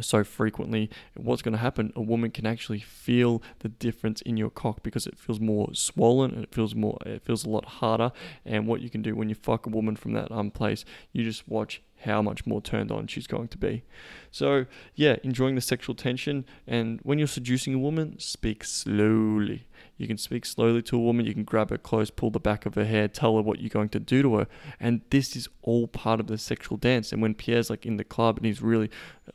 so 0.00 0.24
frequently, 0.24 0.90
what's 1.16 1.42
going 1.42 1.52
to 1.52 1.58
happen? 1.58 1.92
A 1.94 2.00
woman 2.00 2.30
can 2.30 2.46
actually 2.46 2.80
feel 2.80 3.42
the 3.60 3.68
difference 3.68 4.20
in 4.22 4.36
your 4.36 4.50
cock 4.50 4.82
because 4.82 5.06
it 5.06 5.18
feels 5.18 5.40
more 5.40 5.72
swollen 5.74 6.32
and 6.32 6.42
it 6.42 6.54
feels 6.54 6.74
more, 6.74 6.98
it 7.06 7.22
feels 7.22 7.44
a 7.44 7.48
lot 7.48 7.64
harder. 7.64 8.12
And 8.44 8.66
what 8.66 8.80
you 8.80 8.90
can 8.90 9.02
do 9.02 9.14
when 9.14 9.28
you 9.28 9.34
fuck 9.34 9.66
a 9.66 9.70
woman 9.70 9.96
from 9.96 10.12
that 10.12 10.30
um 10.30 10.50
place, 10.50 10.84
you 11.12 11.24
just 11.24 11.48
watch 11.48 11.82
how 12.04 12.20
much 12.20 12.46
more 12.46 12.60
turned 12.60 12.90
on 12.90 13.06
she's 13.06 13.26
going 13.26 13.48
to 13.48 13.58
be. 13.58 13.84
So 14.30 14.66
yeah, 14.94 15.16
enjoying 15.22 15.54
the 15.54 15.60
sexual 15.60 15.94
tension. 15.94 16.44
And 16.66 17.00
when 17.02 17.18
you're 17.18 17.28
seducing 17.28 17.74
a 17.74 17.78
woman, 17.78 18.18
speak 18.18 18.64
slowly. 18.64 19.66
You 19.96 20.06
can 20.06 20.18
speak 20.18 20.44
slowly 20.44 20.82
to 20.82 20.96
a 20.96 21.00
woman, 21.00 21.26
you 21.26 21.34
can 21.34 21.44
grab 21.44 21.70
her 21.70 21.78
close, 21.78 22.10
pull 22.10 22.30
the 22.30 22.40
back 22.40 22.66
of 22.66 22.74
her 22.74 22.84
hair, 22.84 23.08
tell 23.08 23.36
her 23.36 23.42
what 23.42 23.60
you're 23.60 23.70
going 23.70 23.88
to 23.90 24.00
do 24.00 24.22
to 24.22 24.36
her. 24.36 24.46
And 24.78 25.00
this 25.10 25.34
is 25.36 25.48
all 25.62 25.88
part 25.88 26.20
of 26.20 26.26
the 26.26 26.38
sexual 26.38 26.76
dance. 26.76 27.12
And 27.12 27.22
when 27.22 27.34
Pierre's 27.34 27.70
like 27.70 27.86
in 27.86 27.96
the 27.96 28.04
club 28.04 28.36
and 28.36 28.46
he's 28.46 28.60
really 28.60 28.90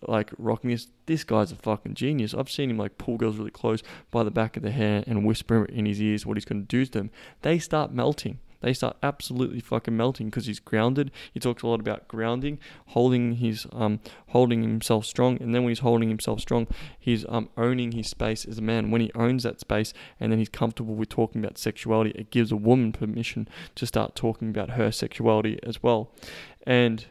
like 0.08 0.32
rocking 0.38 0.70
this, 0.70 0.88
this 1.08 1.24
guy's 1.24 1.52
a 1.52 1.56
fucking 1.56 1.96
genius. 1.96 2.34
I've 2.34 2.50
seen 2.50 2.70
him 2.70 2.78
like 2.78 2.98
pull 2.98 3.18
girls 3.18 3.38
really 3.38 3.52
close 3.52 3.82
by 4.12 4.24
the 4.24 4.32
back 4.32 4.56
of 4.56 4.64
the 4.64 4.72
hair 4.72 5.04
and 5.08 5.26
whisper 5.26 5.66
in 5.66 5.86
his 5.86 6.02
ears 6.02 6.26
what 6.26 6.38
he's 6.38 6.46
going 6.46 6.62
to 6.62 6.68
do 6.68 6.86
to 6.86 6.92
them. 6.92 7.12
They 7.42 7.58
start 7.58 7.92
melting 7.92 8.40
they 8.62 8.74
start 8.74 8.98
absolutely 9.04 9.60
fucking 9.60 9.96
melting 9.96 10.28
because 10.28 10.46
he's 10.46 10.60
grounded. 10.60 11.12
He 11.34 11.40
talks 11.40 11.64
a 11.64 11.68
lot 11.68 11.80
about 11.80 12.08
grounding, 12.08 12.60
holding 12.88 13.34
his 13.34 13.68
um 13.72 14.00
holding 14.30 14.64
himself 14.64 15.06
strong, 15.06 15.42
and 15.42 15.54
then 15.54 15.64
when 15.64 15.72
he's 15.72 15.80
holding 15.80 16.10
himself 16.10 16.40
strong, 16.40 16.68
he's 17.00 17.26
um 17.30 17.50
owning 17.58 17.92
his 17.92 18.08
space 18.08 18.46
as 18.46 18.58
a 18.58 18.62
man. 18.62 18.92
When 18.92 19.02
he 19.02 19.12
owns 19.14 19.44
that 19.44 19.60
space, 19.60 19.94
and 20.20 20.32
then 20.32 20.40
he's 20.40 20.50
comfortable 20.50 20.96
with 20.96 21.10
talking 21.10 21.44
about 21.44 21.58
sexuality, 21.58 22.12
it 22.12 22.32
gives 22.32 22.52
a 22.52 22.56
woman 22.56 22.92
permission 22.92 23.48
to 23.76 23.86
start 23.86 24.16
talking 24.16 24.50
about 24.50 24.72
her 24.72 24.92
sexuality 24.92 25.60
as 25.64 25.84
well, 25.84 26.12
and 26.66 27.06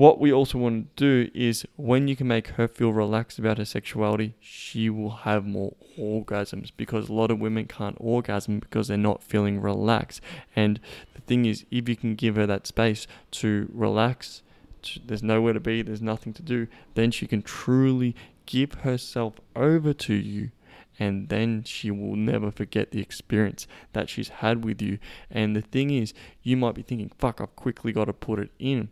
what 0.00 0.18
we 0.18 0.32
also 0.32 0.56
want 0.56 0.96
to 0.96 1.26
do 1.26 1.30
is 1.34 1.66
when 1.76 2.08
you 2.08 2.16
can 2.16 2.26
make 2.26 2.48
her 2.48 2.66
feel 2.66 2.90
relaxed 2.90 3.38
about 3.38 3.58
her 3.58 3.66
sexuality, 3.66 4.34
she 4.40 4.88
will 4.88 5.10
have 5.10 5.44
more 5.44 5.74
orgasms 5.98 6.70
because 6.74 7.10
a 7.10 7.12
lot 7.12 7.30
of 7.30 7.38
women 7.38 7.66
can't 7.66 7.98
orgasm 8.00 8.60
because 8.60 8.88
they're 8.88 8.96
not 8.96 9.22
feeling 9.22 9.60
relaxed. 9.60 10.22
And 10.56 10.80
the 11.12 11.20
thing 11.20 11.44
is, 11.44 11.66
if 11.70 11.86
you 11.86 11.96
can 11.96 12.14
give 12.14 12.36
her 12.36 12.46
that 12.46 12.66
space 12.66 13.06
to 13.32 13.68
relax, 13.74 14.40
to, 14.84 15.00
there's 15.04 15.22
nowhere 15.22 15.52
to 15.52 15.60
be, 15.60 15.82
there's 15.82 16.00
nothing 16.00 16.32
to 16.32 16.42
do, 16.42 16.66
then 16.94 17.10
she 17.10 17.26
can 17.26 17.42
truly 17.42 18.16
give 18.46 18.72
herself 18.72 19.34
over 19.54 19.92
to 19.92 20.14
you 20.14 20.50
and 20.98 21.28
then 21.28 21.62
she 21.64 21.90
will 21.90 22.16
never 22.16 22.50
forget 22.50 22.90
the 22.90 23.02
experience 23.02 23.66
that 23.92 24.08
she's 24.08 24.30
had 24.30 24.64
with 24.64 24.80
you. 24.80 24.98
And 25.30 25.54
the 25.54 25.60
thing 25.60 25.90
is, 25.90 26.14
you 26.42 26.56
might 26.56 26.74
be 26.74 26.80
thinking, 26.82 27.12
fuck, 27.18 27.38
I've 27.42 27.54
quickly 27.54 27.92
got 27.92 28.06
to 28.06 28.14
put 28.14 28.38
it 28.38 28.50
in. 28.58 28.88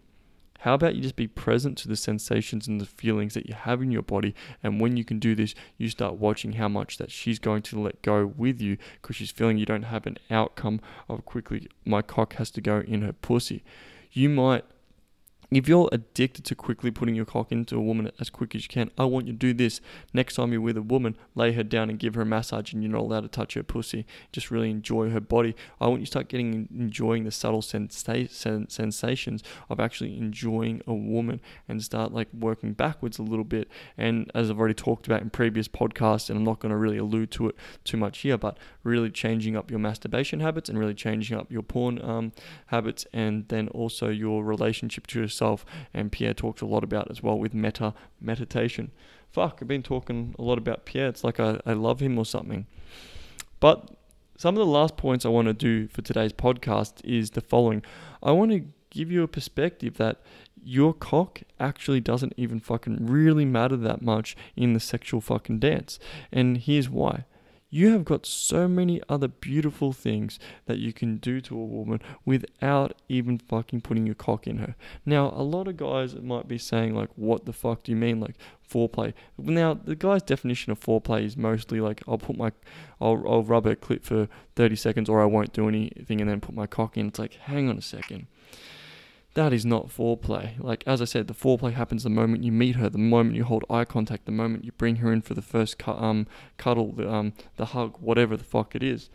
How 0.58 0.74
about 0.74 0.96
you 0.96 1.02
just 1.02 1.16
be 1.16 1.28
present 1.28 1.78
to 1.78 1.88
the 1.88 1.96
sensations 1.96 2.66
and 2.66 2.80
the 2.80 2.86
feelings 2.86 3.34
that 3.34 3.46
you 3.46 3.54
have 3.54 3.80
in 3.80 3.92
your 3.92 4.02
body? 4.02 4.34
And 4.62 4.80
when 4.80 4.96
you 4.96 5.04
can 5.04 5.18
do 5.18 5.34
this, 5.34 5.54
you 5.76 5.88
start 5.88 6.14
watching 6.14 6.54
how 6.54 6.68
much 6.68 6.98
that 6.98 7.12
she's 7.12 7.38
going 7.38 7.62
to 7.62 7.80
let 7.80 8.02
go 8.02 8.26
with 8.26 8.60
you 8.60 8.76
because 9.00 9.16
she's 9.16 9.30
feeling 9.30 9.58
you 9.58 9.66
don't 9.66 9.84
have 9.84 10.06
an 10.06 10.18
outcome 10.30 10.80
of 11.08 11.24
quickly, 11.24 11.68
my 11.84 12.02
cock 12.02 12.34
has 12.34 12.50
to 12.52 12.60
go 12.60 12.80
in 12.80 13.02
her 13.02 13.12
pussy. 13.12 13.62
You 14.10 14.28
might 14.28 14.64
if 15.50 15.66
you're 15.66 15.88
addicted 15.92 16.44
to 16.44 16.54
quickly 16.54 16.90
putting 16.90 17.14
your 17.14 17.24
cock 17.24 17.50
into 17.50 17.74
a 17.76 17.80
woman 17.80 18.10
as 18.20 18.28
quick 18.28 18.54
as 18.54 18.64
you 18.64 18.68
can, 18.68 18.90
I 18.98 19.04
want 19.04 19.26
you 19.26 19.32
to 19.32 19.38
do 19.38 19.54
this. 19.54 19.80
Next 20.12 20.34
time 20.34 20.52
you're 20.52 20.60
with 20.60 20.76
a 20.76 20.82
woman, 20.82 21.16
lay 21.34 21.52
her 21.52 21.62
down 21.62 21.88
and 21.88 21.98
give 21.98 22.16
her 22.16 22.22
a 22.22 22.26
massage, 22.26 22.74
and 22.74 22.82
you're 22.82 22.92
not 22.92 23.00
allowed 23.00 23.22
to 23.22 23.28
touch 23.28 23.54
her 23.54 23.62
pussy. 23.62 24.04
Just 24.30 24.50
really 24.50 24.70
enjoy 24.70 25.08
her 25.08 25.20
body. 25.20 25.56
I 25.80 25.88
want 25.88 26.00
you 26.00 26.06
to 26.06 26.10
start 26.10 26.28
getting 26.28 26.68
enjoying 26.70 27.24
the 27.24 27.30
subtle 27.30 27.62
sensa- 27.62 28.70
sensations 28.70 29.42
of 29.70 29.80
actually 29.80 30.18
enjoying 30.18 30.82
a 30.86 30.92
woman 30.92 31.40
and 31.66 31.82
start 31.82 32.12
like 32.12 32.28
working 32.38 32.74
backwards 32.74 33.18
a 33.18 33.22
little 33.22 33.44
bit. 33.44 33.68
And 33.96 34.30
as 34.34 34.50
I've 34.50 34.58
already 34.58 34.74
talked 34.74 35.06
about 35.06 35.22
in 35.22 35.30
previous 35.30 35.66
podcasts, 35.66 36.28
and 36.28 36.38
I'm 36.38 36.44
not 36.44 36.60
going 36.60 36.70
to 36.70 36.76
really 36.76 36.98
allude 36.98 37.30
to 37.32 37.48
it 37.48 37.56
too 37.84 37.96
much 37.96 38.18
here, 38.18 38.36
but 38.36 38.58
really 38.84 39.10
changing 39.10 39.56
up 39.56 39.70
your 39.70 39.80
masturbation 39.80 40.40
habits 40.40 40.68
and 40.68 40.78
really 40.78 40.94
changing 40.94 41.38
up 41.38 41.50
your 41.50 41.62
porn 41.62 42.02
um, 42.02 42.32
habits, 42.66 43.06
and 43.14 43.48
then 43.48 43.68
also 43.68 44.10
your 44.10 44.44
relationship 44.44 45.06
to 45.06 45.20
yourself 45.20 45.37
yourself. 45.38 45.64
And 45.94 46.12
Pierre 46.12 46.34
talks 46.34 46.60
a 46.60 46.66
lot 46.66 46.84
about 46.84 47.10
as 47.10 47.22
well 47.22 47.38
with 47.38 47.54
meta 47.54 47.94
meditation. 48.20 48.90
Fuck, 49.30 49.58
I've 49.60 49.68
been 49.68 49.82
talking 49.82 50.34
a 50.38 50.42
lot 50.42 50.58
about 50.58 50.84
Pierre. 50.84 51.08
It's 51.08 51.24
like 51.24 51.38
I, 51.38 51.60
I 51.66 51.74
love 51.74 52.00
him 52.00 52.18
or 52.18 52.24
something. 52.24 52.66
But 53.60 53.90
some 54.36 54.54
of 54.54 54.58
the 54.58 54.66
last 54.66 54.96
points 54.96 55.24
I 55.24 55.28
want 55.28 55.46
to 55.48 55.54
do 55.54 55.88
for 55.88 56.02
today's 56.02 56.32
podcast 56.32 57.04
is 57.04 57.30
the 57.30 57.40
following. 57.40 57.82
I 58.22 58.32
want 58.32 58.52
to 58.52 58.64
give 58.90 59.12
you 59.12 59.22
a 59.22 59.28
perspective 59.28 59.96
that 59.98 60.20
your 60.62 60.92
cock 60.94 61.42
actually 61.60 62.00
doesn't 62.00 62.32
even 62.36 62.58
fucking 62.58 63.06
really 63.06 63.44
matter 63.44 63.76
that 63.76 64.02
much 64.02 64.36
in 64.56 64.72
the 64.72 64.80
sexual 64.80 65.20
fucking 65.20 65.58
dance. 65.58 65.98
And 66.32 66.56
here's 66.56 66.88
why. 66.88 67.24
You 67.70 67.92
have 67.92 68.04
got 68.04 68.24
so 68.24 68.66
many 68.66 69.00
other 69.08 69.28
beautiful 69.28 69.92
things 69.92 70.38
that 70.66 70.78
you 70.78 70.92
can 70.92 71.16
do 71.16 71.40
to 71.42 71.54
a 71.54 71.64
woman 71.64 72.00
without 72.24 72.94
even 73.08 73.38
fucking 73.38 73.82
putting 73.82 74.06
your 74.06 74.14
cock 74.14 74.46
in 74.46 74.58
her. 74.58 74.74
Now, 75.04 75.32
a 75.34 75.42
lot 75.42 75.68
of 75.68 75.76
guys 75.76 76.14
might 76.14 76.48
be 76.48 76.58
saying, 76.58 76.94
like, 76.94 77.10
what 77.16 77.44
the 77.44 77.52
fuck 77.52 77.82
do 77.82 77.92
you 77.92 77.96
mean? 77.96 78.20
Like, 78.20 78.36
foreplay. 78.68 79.12
Now, 79.36 79.74
the 79.74 79.96
guy's 79.96 80.22
definition 80.22 80.72
of 80.72 80.80
foreplay 80.80 81.24
is 81.24 81.36
mostly 81.36 81.80
like, 81.80 82.02
I'll 82.08 82.18
put 82.18 82.36
my, 82.36 82.52
I'll, 83.00 83.22
I'll 83.28 83.42
rub 83.42 83.66
a 83.66 83.76
clit 83.76 84.02
for 84.02 84.28
30 84.56 84.76
seconds 84.76 85.08
or 85.08 85.20
I 85.20 85.26
won't 85.26 85.52
do 85.52 85.68
anything 85.68 86.20
and 86.20 86.30
then 86.30 86.40
put 86.40 86.54
my 86.54 86.66
cock 86.66 86.96
in. 86.96 87.08
It's 87.08 87.18
like, 87.18 87.34
hang 87.34 87.68
on 87.68 87.76
a 87.76 87.82
second 87.82 88.26
that 89.38 89.52
is 89.52 89.64
not 89.64 89.86
foreplay. 89.86 90.58
Like 90.58 90.82
as 90.84 91.00
I 91.00 91.04
said, 91.04 91.28
the 91.28 91.32
foreplay 91.32 91.72
happens 91.72 92.02
the 92.02 92.10
moment 92.10 92.42
you 92.42 92.50
meet 92.50 92.74
her, 92.74 92.88
the 92.88 92.98
moment 92.98 93.36
you 93.36 93.44
hold 93.44 93.64
eye 93.70 93.84
contact, 93.84 94.26
the 94.26 94.32
moment 94.32 94.64
you 94.64 94.72
bring 94.72 94.96
her 94.96 95.12
in 95.12 95.22
for 95.22 95.34
the 95.34 95.42
first 95.42 95.78
cu- 95.78 95.92
um, 95.92 96.26
cuddle, 96.56 96.90
the 96.90 97.08
um, 97.08 97.32
the 97.56 97.66
hug, 97.66 97.98
whatever 98.00 98.36
the 98.36 98.42
fuck 98.42 98.74
it 98.74 98.82
is. 98.82 99.10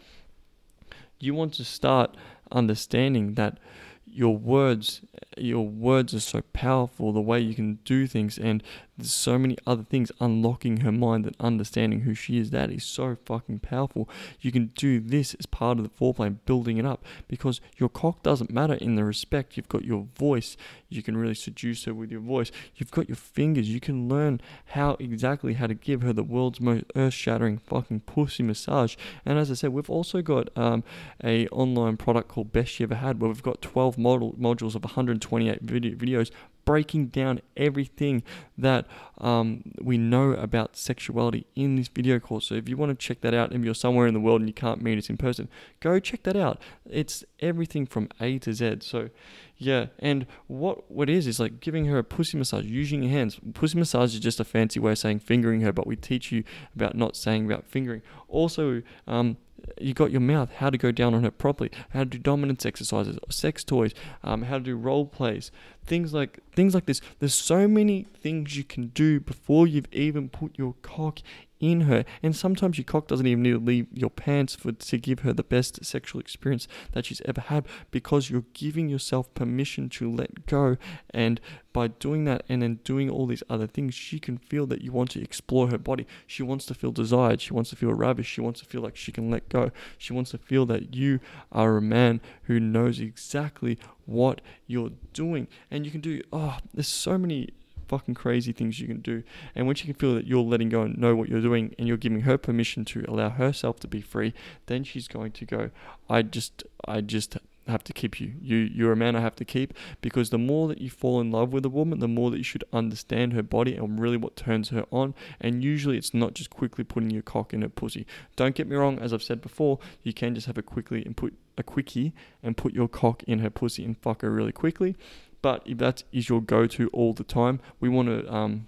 You 1.20 1.34
want 1.34 1.54
to 1.56 1.66
start 1.66 2.16
understanding 2.54 3.34
that 3.34 3.60
your 4.06 4.38
words 4.38 5.02
your 5.38 5.68
words 5.68 6.14
are 6.14 6.22
so 6.22 6.42
powerful 6.54 7.12
the 7.12 7.20
way 7.20 7.42
you 7.42 7.54
can 7.54 7.80
do 7.84 8.08
things 8.08 8.38
and 8.38 8.64
there's 8.98 9.12
so 9.12 9.40
many 9.40 9.58
other 9.66 9.84
things 9.84 10.12
unlocking 10.20 10.78
her 10.82 10.92
mind 10.92 11.26
and 11.26 11.36
understanding 11.40 12.02
who 12.02 12.14
she 12.14 12.38
is. 12.38 12.52
That 12.52 12.70
is 12.70 12.84
so 12.84 13.18
fucking 13.26 13.60
powerful. 13.60 14.08
You 14.40 14.52
can 14.52 14.68
do 14.76 15.00
this 15.00 15.34
as 15.36 15.48
part 15.48 15.80
of 15.80 15.84
the 15.84 15.90
foreplay 15.90 16.38
building 16.46 16.78
it 16.78 16.86
up 16.86 17.04
because 17.28 17.60
your 17.78 17.90
cock 17.90 18.22
doesn't 18.22 18.52
matter 18.52 18.76
in 18.76 18.96
the 18.96 19.04
respect. 19.04 19.58
You've 19.58 19.68
got 19.70 19.84
your 19.84 20.08
voice. 20.16 20.56
You 20.90 21.02
can 21.02 21.18
really 21.18 21.34
seduce 21.34 21.86
her 21.86 21.94
with 21.94 22.12
your 22.12 22.20
voice. 22.20 22.52
You've 22.76 22.92
got 22.92 23.10
your 23.10 23.16
fingers. 23.16 23.70
You 23.70 23.80
can 23.80 24.08
learn 24.08 24.40
how 24.68 24.96
exactly 25.00 25.54
how 25.54 25.68
to 25.68 25.74
give 25.74 26.04
her 26.04 26.14
the 26.14 26.24
world's 26.24 26.62
most 26.62 26.86
earth-shattering 26.96 27.58
fucking 27.58 28.02
pussy 28.02 28.44
massage. 28.44 28.96
And 29.26 29.40
as 29.40 29.50
i 29.50 29.56
said 29.56 29.74
we've 29.74 29.90
also 29.90 30.22
got 30.22 30.56
um, 30.58 30.84
a 31.24 31.48
online 31.48 31.98
product 31.98 32.28
called 32.28 32.52
best 32.52 32.80
you 32.80 32.86
ever 32.86 32.96
had 32.96 33.20
where 33.20 33.30
we've 33.30 33.42
got 33.42 33.62
12 33.62 33.98
model 33.98 34.34
modules 34.34 34.76
of 34.76 34.84
128 34.84 35.62
video, 35.62 35.96
videos 35.96 36.32
breaking 36.66 37.08
down 37.08 37.42
everything 37.58 38.24
that 38.58 38.86
um, 39.20 39.63
we 39.82 39.98
know 39.98 40.32
about 40.32 40.76
sexuality 40.76 41.46
in 41.56 41.76
this 41.76 41.88
video 41.88 42.20
course. 42.20 42.48
So 42.48 42.56
if 42.56 42.70
you 42.70 42.78
want 42.78 42.92
to 42.92 42.96
check 42.96 43.22
that 43.22 43.34
out 43.34 43.52
and 43.52 43.63
you're 43.63 43.74
somewhere 43.74 44.08
in 44.08 44.13
the 44.13 44.20
world 44.20 44.42
and 44.42 44.50
you 44.50 44.54
can't 44.54 44.82
meet 44.82 44.98
us 44.98 45.10
in 45.10 45.18
person, 45.18 45.50
go 45.80 46.00
check 46.00 46.24
that 46.24 46.36
out. 46.36 46.60
It's 46.89 47.24
everything 47.39 47.86
from 47.86 48.10
A 48.20 48.39
to 48.39 48.54
Z. 48.54 48.78
So 48.82 49.10
yeah, 49.58 49.88
and 50.00 50.26
what 50.48 50.92
what 50.92 51.10
is 51.10 51.28
is 51.28 51.39
like 51.39 51.60
giving 51.60 51.86
her 51.86 51.98
a 51.98 52.04
pussy 52.04 52.38
massage 52.38 52.66
using 52.66 53.04
your 53.04 53.12
hands. 53.12 53.39
Pussy 53.54 53.78
massage 53.78 54.13
is 54.13 54.20
just 54.20 54.39
a 54.39 54.44
fancy 54.44 54.80
way 54.80 54.92
of 54.92 54.98
saying 54.98 55.20
fingering 55.20 55.62
her, 55.62 55.72
but 55.72 55.88
we 55.88 55.96
teach 55.96 56.32
you 56.32 56.44
about 56.76 56.96
not 56.96 57.16
saying 57.16 57.46
about 57.46 57.66
fingering. 57.66 58.02
Also, 58.28 58.82
um, 59.08 59.38
you 59.80 59.94
got 59.94 60.12
your 60.12 60.22
mouth, 60.22 60.52
how 60.58 60.70
to 60.70 60.78
go 60.78 60.92
down 60.92 61.13
on 61.13 61.24
her 61.24 61.32
properly, 61.32 61.72
how 61.92 62.00
to 62.00 62.06
do 62.06 62.18
dominance 62.18 62.66
exercises, 62.66 63.18
sex 63.30 63.63
toys, 63.63 63.94
um, 64.24 64.44
how 64.44 64.58
to 64.58 64.63
do 64.63 64.76
role 64.76 65.06
plays, 65.06 65.52
things 65.86 66.13
like 66.13 66.39
things 66.54 66.74
like 66.74 66.86
this. 66.86 67.02
There's 67.20 67.34
so 67.34 67.68
many 67.68 68.04
things 68.22 68.43
you 68.52 68.64
can 68.64 68.88
do 68.88 69.20
before 69.20 69.68
you've 69.68 69.92
even 69.94 70.30
put 70.30 70.58
your 70.58 70.76
cock 70.82 71.20
in 71.64 71.82
her. 71.82 72.04
And 72.22 72.36
sometimes 72.36 72.78
your 72.78 72.86
cock 72.86 73.08
doesn't 73.08 73.26
even 73.26 73.44
need 73.44 73.52
to 73.52 73.60
leave 73.60 73.88
your 73.94 74.10
pants 74.10 74.56
for 74.56 74.72
to 74.72 74.98
give 74.98 75.20
her 75.20 75.32
the 75.32 75.44
best 75.44 75.84
sexual 75.86 76.20
experience 76.20 76.68
that 76.92 77.06
she's 77.06 77.22
ever 77.26 77.42
had 77.42 77.66
because 77.90 78.30
you're 78.30 78.46
giving 78.54 78.90
yourself 78.90 79.34
permission 79.34 79.90
to 79.90 80.12
let 80.12 80.46
go. 80.46 80.78
And 81.12 81.40
by 81.72 81.88
doing 81.88 82.26
that 82.26 82.44
and 82.50 82.62
then 82.62 82.80
doing 82.84 83.10
all 83.10 83.26
these 83.26 83.44
other 83.50 83.66
things, 83.66 83.96
she 83.96 84.20
can 84.20 84.38
feel 84.38 84.68
that 84.68 84.82
you 84.82 84.92
want 84.92 85.12
to 85.12 85.22
explore 85.22 85.70
her 85.70 85.78
body. 85.78 86.06
She 86.28 86.44
wants 86.44 86.66
to 86.66 86.74
feel 86.74 86.92
desired. 86.92 87.40
She 87.40 87.54
wants 87.54 87.70
to 87.70 87.76
feel 87.76 87.94
ravished. 87.94 88.32
She 88.32 88.42
wants 88.42 88.60
to 88.60 88.66
feel 88.66 88.82
like 88.82 88.98
she 88.98 89.12
can 89.12 89.32
let 89.32 89.48
go. 89.50 89.72
She 89.98 90.14
wants 90.14 90.32
to 90.32 90.38
feel 90.38 90.66
that 90.68 90.94
you 90.94 91.20
are 91.52 91.78
a 91.78 91.82
man 91.82 92.20
who 92.44 92.60
knows 92.60 93.00
exactly 93.00 93.80
what 94.06 94.42
you're 94.68 94.92
doing. 95.14 95.48
And 95.72 95.86
you 95.86 95.92
can 95.92 96.02
do, 96.02 96.22
oh, 96.34 96.58
there's 96.74 96.88
so 96.88 97.18
many 97.18 97.50
fucking 97.88 98.15
crazy 98.15 98.52
things 98.52 98.80
you 98.80 98.88
can 98.88 99.02
do. 99.02 99.24
And 99.56 99.67
when 99.67 99.76
she 99.76 99.86
can 99.86 99.96
feel 99.96 100.15
that 100.15 100.28
you're 100.28 100.43
letting 100.43 100.69
go 100.69 100.82
and 100.82 100.98
know 100.98 101.15
what 101.15 101.30
you're 101.30 101.41
doing 101.41 101.76
and 101.78 101.88
you're 101.88 101.98
giving 101.98 102.22
her 102.22 102.38
permission 102.38 102.86
to 102.86 103.06
allow 103.08 103.30
herself 103.30 103.80
to 103.82 103.88
be 103.88 104.02
free, 104.02 104.34
then 104.67 104.84
she's 104.84 105.08
going 105.08 105.32
to 105.34 105.46
go, 105.46 105.69
I 106.10 106.22
just, 106.22 106.63
I 106.86 107.02
just 107.02 107.38
have 107.67 107.84
to 107.84 107.93
keep 107.93 108.19
you. 108.19 108.34
You 108.41 108.58
you're 108.58 108.91
a 108.91 108.96
man 108.96 109.15
I 109.15 109.22
have 109.22 109.36
to 109.38 109.46
keep 109.46 109.74
because 110.02 110.30
the 110.30 110.38
more 110.38 110.67
that 110.67 110.82
you 110.82 110.89
fall 110.89 111.22
in 111.22 111.32
love 111.32 111.54
with 111.54 111.65
a 111.65 111.69
woman, 111.69 112.00
the 112.00 112.08
more 112.08 112.32
that 112.32 112.38
you 112.38 112.43
should 112.43 112.63
understand 112.74 113.34
her 113.34 113.43
body 113.43 113.76
and 113.76 114.00
really 114.00 114.17
what 114.17 114.36
turns 114.36 114.69
her 114.69 114.86
on. 114.91 115.13
And 115.39 115.63
usually 115.63 115.98
it's 115.98 116.13
not 116.13 116.34
just 116.34 116.50
quickly 116.50 116.84
putting 116.84 117.10
your 117.10 117.22
cock 117.22 117.54
in 117.54 117.62
her 117.62 117.69
pussy. 117.69 118.06
Don't 118.36 118.56
get 118.56 118.67
me 118.67 118.76
wrong, 118.76 119.00
as 119.00 119.13
I've 119.13 119.24
said 119.24 119.41
before, 119.41 119.80
you 120.04 120.13
can 120.13 120.36
just 120.36 120.48
have 120.48 120.58
a 120.58 120.62
quickly 120.62 121.04
and 121.06 121.15
put 121.15 121.34
a 121.58 121.63
quickie 121.63 122.13
and 122.41 122.58
put 122.58 122.74
your 122.74 122.88
cock 122.88 123.24
in 123.24 123.39
her 123.39 123.50
pussy 123.50 123.86
and 123.86 123.98
fuck 123.98 124.22
her 124.22 124.32
really 124.32 124.52
quickly. 124.52 124.96
But 125.44 125.62
if 125.66 125.78
that 125.78 126.02
is 126.12 126.30
your 126.30 126.42
go-to 126.42 126.90
all 126.92 127.14
the 127.14 127.24
time, 127.24 127.60
we 127.80 127.90
want 127.90 128.08
to 128.08 128.34
um, 128.34 128.66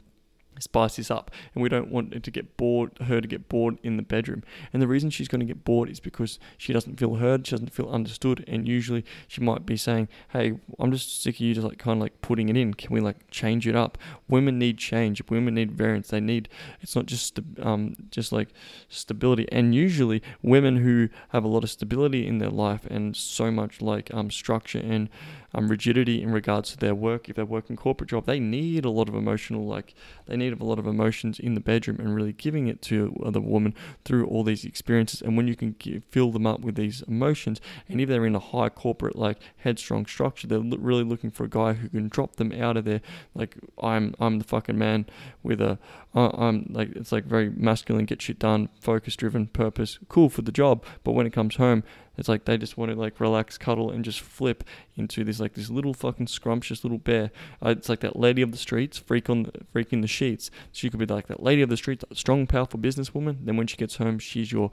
spice 0.60 0.96
this 0.96 1.12
up 1.12 1.32
and 1.54 1.62
we 1.62 1.70
don't 1.70 1.90
want 1.90 2.14
it 2.14 2.24
to 2.24 2.32
get 2.32 2.58
bored 2.58 2.92
her 3.06 3.20
to 3.22 3.28
get 3.28 3.50
bored 3.50 3.78
in 3.84 3.98
the 3.98 4.04
bedroom. 4.04 4.44
And 4.72 4.82
the 4.82 4.88
reason 4.88 5.10
she's 5.10 5.28
going 5.28 5.40
to 5.40 5.46
get 5.46 5.64
bored 5.64 5.90
is 5.90 6.00
because 6.00 6.40
she 6.58 6.74
doesn't 6.74 7.00
feel 7.00 7.16
heard 7.16 7.46
she 7.46 7.52
doesn't 7.52 7.74
feel 7.74 7.90
understood 7.90 8.44
and 8.48 8.68
usually 8.68 9.04
she 9.28 9.42
might 9.42 9.66
be 9.66 9.78
saying 9.78 10.08
hey 10.30 10.58
i'm 10.80 10.92
just 10.92 11.22
sick 11.22 11.36
of 11.36 11.40
you 11.40 11.54
just 11.54 11.68
like 11.68 11.78
kind 11.78 11.98
of 11.98 12.02
like 12.02 12.22
putting 12.22 12.50
it 12.50 12.58
in. 12.58 12.74
Can 12.74 12.94
we 12.94 13.00
like 13.00 13.30
change 13.30 13.68
it 13.68 13.76
up? 13.76 13.98
Women 14.28 14.60
need 14.60 14.78
change. 14.78 15.22
Women 15.30 15.56
need 15.56 15.72
variance. 15.72 16.10
They 16.10 16.20
need 16.20 16.50
it's 16.82 16.96
not 16.96 17.06
just 17.06 17.40
um 17.62 17.96
just 18.12 18.32
like 18.32 18.50
stability. 18.90 19.48
And 19.52 19.76
usually 19.76 20.22
women 20.42 20.78
who 20.78 21.10
have 21.30 21.44
a 21.44 21.48
lot 21.48 21.64
of 21.64 21.70
stability 21.70 22.28
in 22.28 22.38
their 22.40 22.50
life 22.50 22.86
and 22.90 23.16
so 23.16 23.52
much 23.52 23.82
like 23.82 24.14
um 24.14 24.32
structure 24.32 24.80
and 24.80 25.10
um, 25.56 25.70
rigidity 25.70 26.22
in 26.22 26.32
regards 26.32 26.72
to 26.72 26.78
their 26.78 26.94
work. 26.94 27.30
If 27.30 27.38
they're 27.38 27.46
working 27.46 27.76
corporate 27.76 28.10
job, 28.10 28.26
they 28.26 28.39
need 28.39 28.84
a 28.86 28.89
lot 28.89 29.08
of 29.08 29.15
emotional, 29.15 29.65
like 29.65 29.96
they 30.26 30.36
need 30.36 30.60
a 30.60 30.63
lot 30.63 30.80
of 30.80 30.86
emotions 30.86 31.39
in 31.39 31.54
the 31.54 31.62
bedroom, 31.62 31.98
and 32.00 32.13
really 32.13 32.34
giving 32.34 32.68
it 32.68 32.82
to 32.84 33.15
the 33.26 33.41
woman 33.41 33.74
through 34.04 34.28
all 34.28 34.44
these 34.44 34.65
experiences. 34.65 35.22
And 35.22 35.38
when 35.38 35.48
you 35.48 35.56
can 35.56 35.76
give, 35.80 36.04
fill 36.10 36.32
them 36.32 36.46
up 36.46 36.60
with 36.60 36.76
these 36.76 37.02
emotions, 37.04 37.62
and 37.88 38.02
if 38.02 38.10
they're 38.10 38.26
in 38.26 38.36
a 38.36 38.39
high 38.39 38.70
corporate 38.70 39.15
like 39.15 39.39
headstrong 39.58 40.06
structure, 40.06 40.48
they're 40.48 40.60
really 40.60 41.04
looking 41.04 41.32
for 41.32 41.46
a 41.46 41.50
guy 41.50 41.74
who 41.74 41.89
can 41.89 42.10
drop 42.10 42.36
them 42.36 42.52
out 42.52 42.78
of 42.78 42.86
there. 42.86 43.02
Like 43.34 43.56
I'm, 43.82 44.13
I'm 44.20 44.39
the 44.39 44.46
fucking 44.46 44.78
man 44.78 45.06
with 45.41 45.62
a, 45.62 45.80
I'm 46.13 46.68
like 46.70 46.96
it's 46.96 47.12
like 47.12 47.26
very 47.26 47.50
masculine, 47.50 48.06
get 48.06 48.22
shit 48.22 48.39
done, 48.39 48.70
focus 48.80 49.15
driven, 49.15 49.48
purpose, 49.48 50.00
cool 50.10 50.30
for 50.30 50.41
the 50.41 50.52
job. 50.52 50.84
But 51.04 51.13
when 51.13 51.26
it 51.26 51.34
comes 51.34 51.56
home, 51.56 51.84
it's 52.17 52.30
like 52.30 52.45
they 52.45 52.58
just 52.58 52.78
want 52.78 52.91
to 52.91 52.97
like 52.97 53.19
relax, 53.19 53.58
cuddle, 53.58 53.91
and 53.91 54.04
just 54.04 54.21
flip 54.21 54.63
into 54.95 55.23
this 55.23 55.39
like 55.39 55.54
this 55.54 55.69
little 55.69 55.93
fucking 55.93 56.28
scrumptious 56.28 56.84
little 56.84 56.97
bear. 56.97 57.32
Uh, 57.63 57.69
it's 57.69 57.89
like 57.89 57.99
that 58.01 58.17
lady 58.17 58.41
of 58.41 58.51
the 58.51 58.58
streets, 58.58 58.97
freak 58.97 59.30
on 59.30 59.51
freaking 59.73 60.01
the 60.01 60.08
sheets. 60.08 60.49
She 60.71 60.89
could 60.89 60.99
be 60.99 61.06
like 61.06 61.28
that 61.28 61.43
lady 61.43 61.62
of 61.62 61.69
the 61.69 61.78
streets, 61.78 62.06
strong, 62.13 62.47
powerful 62.47 62.80
businesswoman. 62.80 63.38
Then 63.45 63.58
when 63.58 63.67
she 63.67 63.78
gets 63.78 63.97
home, 63.97 64.19
she's 64.19 64.51
your 64.51 64.71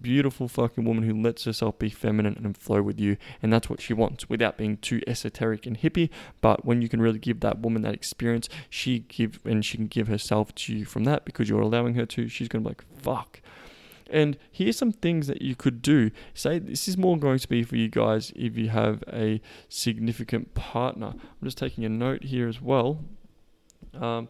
beautiful 0.00 0.48
fucking 0.48 0.84
woman 0.84 1.04
who 1.04 1.20
lets 1.20 1.44
herself 1.44 1.78
be 1.78 1.90
feminine 1.90 2.40
and 2.42 2.56
flow 2.56 2.82
with 2.82 2.98
you 2.98 3.16
and 3.42 3.52
that's 3.52 3.68
what 3.68 3.80
she 3.80 3.92
wants 3.92 4.28
without 4.28 4.56
being 4.56 4.76
too 4.78 5.00
esoteric 5.06 5.66
and 5.66 5.80
hippie 5.80 6.08
but 6.40 6.64
when 6.64 6.80
you 6.80 6.88
can 6.88 7.02
really 7.02 7.18
give 7.18 7.40
that 7.40 7.58
woman 7.58 7.82
that 7.82 7.94
experience 7.94 8.48
she 8.68 9.00
give 9.00 9.38
and 9.44 9.64
she 9.64 9.76
can 9.76 9.86
give 9.86 10.08
herself 10.08 10.54
to 10.54 10.74
you 10.74 10.84
from 10.84 11.04
that 11.04 11.24
because 11.24 11.48
you're 11.48 11.60
allowing 11.60 11.94
her 11.94 12.06
to 12.06 12.28
she's 12.28 12.48
gonna 12.48 12.62
be 12.62 12.70
like 12.70 12.84
fuck 12.96 13.40
and 14.10 14.36
here's 14.50 14.76
some 14.76 14.92
things 14.92 15.26
that 15.26 15.42
you 15.42 15.54
could 15.54 15.82
do. 15.82 16.10
Say 16.34 16.58
this 16.58 16.88
is 16.88 16.96
more 16.96 17.18
going 17.18 17.38
to 17.38 17.48
be 17.48 17.62
for 17.62 17.76
you 17.76 17.88
guys 17.88 18.32
if 18.36 18.56
you 18.56 18.68
have 18.68 19.02
a 19.12 19.40
significant 19.68 20.54
partner. 20.54 21.14
I'm 21.14 21.44
just 21.44 21.58
taking 21.58 21.84
a 21.84 21.88
note 21.88 22.24
here 22.24 22.48
as 22.48 22.60
well. 22.60 22.98
Um, 23.94 24.28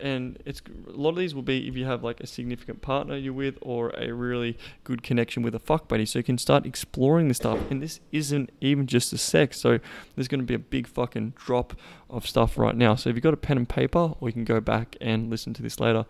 and 0.00 0.38
it's 0.44 0.60
a 0.88 0.90
lot 0.90 1.10
of 1.10 1.16
these 1.16 1.34
will 1.34 1.42
be 1.42 1.68
if 1.68 1.76
you 1.76 1.84
have 1.84 2.02
like 2.02 2.20
a 2.20 2.26
significant 2.26 2.82
partner 2.82 3.16
you're 3.16 3.32
with 3.32 3.56
or 3.60 3.90
a 3.90 4.12
really 4.12 4.58
good 4.84 5.02
connection 5.02 5.42
with 5.42 5.54
a 5.54 5.58
fuck 5.58 5.88
buddy 5.88 6.06
so 6.06 6.18
you 6.18 6.22
can 6.22 6.38
start 6.38 6.66
exploring 6.66 7.28
this 7.28 7.36
stuff 7.36 7.58
and 7.70 7.82
this 7.82 8.00
isn't 8.10 8.50
even 8.60 8.86
just 8.86 9.10
the 9.10 9.18
sex 9.18 9.60
so 9.60 9.78
there's 10.14 10.28
going 10.28 10.40
to 10.40 10.46
be 10.46 10.54
a 10.54 10.58
big 10.58 10.86
fucking 10.86 11.32
drop 11.36 11.74
of 12.08 12.26
stuff 12.26 12.58
right 12.58 12.76
now 12.76 12.94
so 12.94 13.10
if 13.10 13.16
you've 13.16 13.22
got 13.22 13.34
a 13.34 13.38
pen 13.38 13.56
and 13.56 13.68
paper 13.68 14.14
or 14.20 14.28
you 14.28 14.32
can 14.32 14.44
go 14.44 14.60
back 14.60 14.96
and 15.00 15.30
listen 15.30 15.52
to 15.54 15.62
this 15.62 15.78
later 15.78 16.04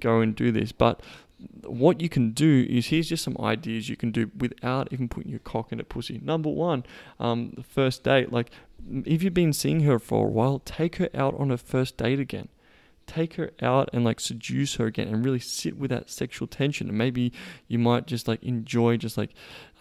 go 0.00 0.20
and 0.20 0.34
do 0.34 0.50
this 0.52 0.72
but 0.72 1.00
what 1.64 2.00
you 2.00 2.08
can 2.08 2.30
do 2.30 2.66
is 2.68 2.86
here's 2.86 3.08
just 3.08 3.24
some 3.24 3.36
ideas 3.40 3.88
you 3.88 3.96
can 3.96 4.10
do 4.10 4.30
without 4.36 4.92
even 4.92 5.08
putting 5.08 5.30
your 5.30 5.40
cock 5.40 5.72
in 5.72 5.80
a 5.80 5.84
pussy. 5.84 6.20
Number 6.22 6.50
one, 6.50 6.84
um, 7.18 7.52
the 7.56 7.62
first 7.62 8.04
date. 8.04 8.32
Like, 8.32 8.50
if 9.04 9.22
you've 9.22 9.34
been 9.34 9.52
seeing 9.52 9.80
her 9.80 9.98
for 9.98 10.26
a 10.26 10.30
while, 10.30 10.60
take 10.60 10.96
her 10.96 11.08
out 11.14 11.38
on 11.38 11.50
a 11.50 11.58
first 11.58 11.96
date 11.96 12.20
again. 12.20 12.48
Take 13.06 13.34
her 13.34 13.50
out 13.60 13.90
and 13.92 14.04
like 14.04 14.20
seduce 14.20 14.76
her 14.76 14.86
again 14.86 15.08
and 15.08 15.24
really 15.24 15.40
sit 15.40 15.76
with 15.76 15.90
that 15.90 16.08
sexual 16.08 16.46
tension. 16.46 16.88
And 16.88 16.96
maybe 16.96 17.32
you 17.66 17.78
might 17.78 18.06
just 18.06 18.28
like 18.28 18.42
enjoy 18.42 18.96
just 18.96 19.18
like 19.18 19.30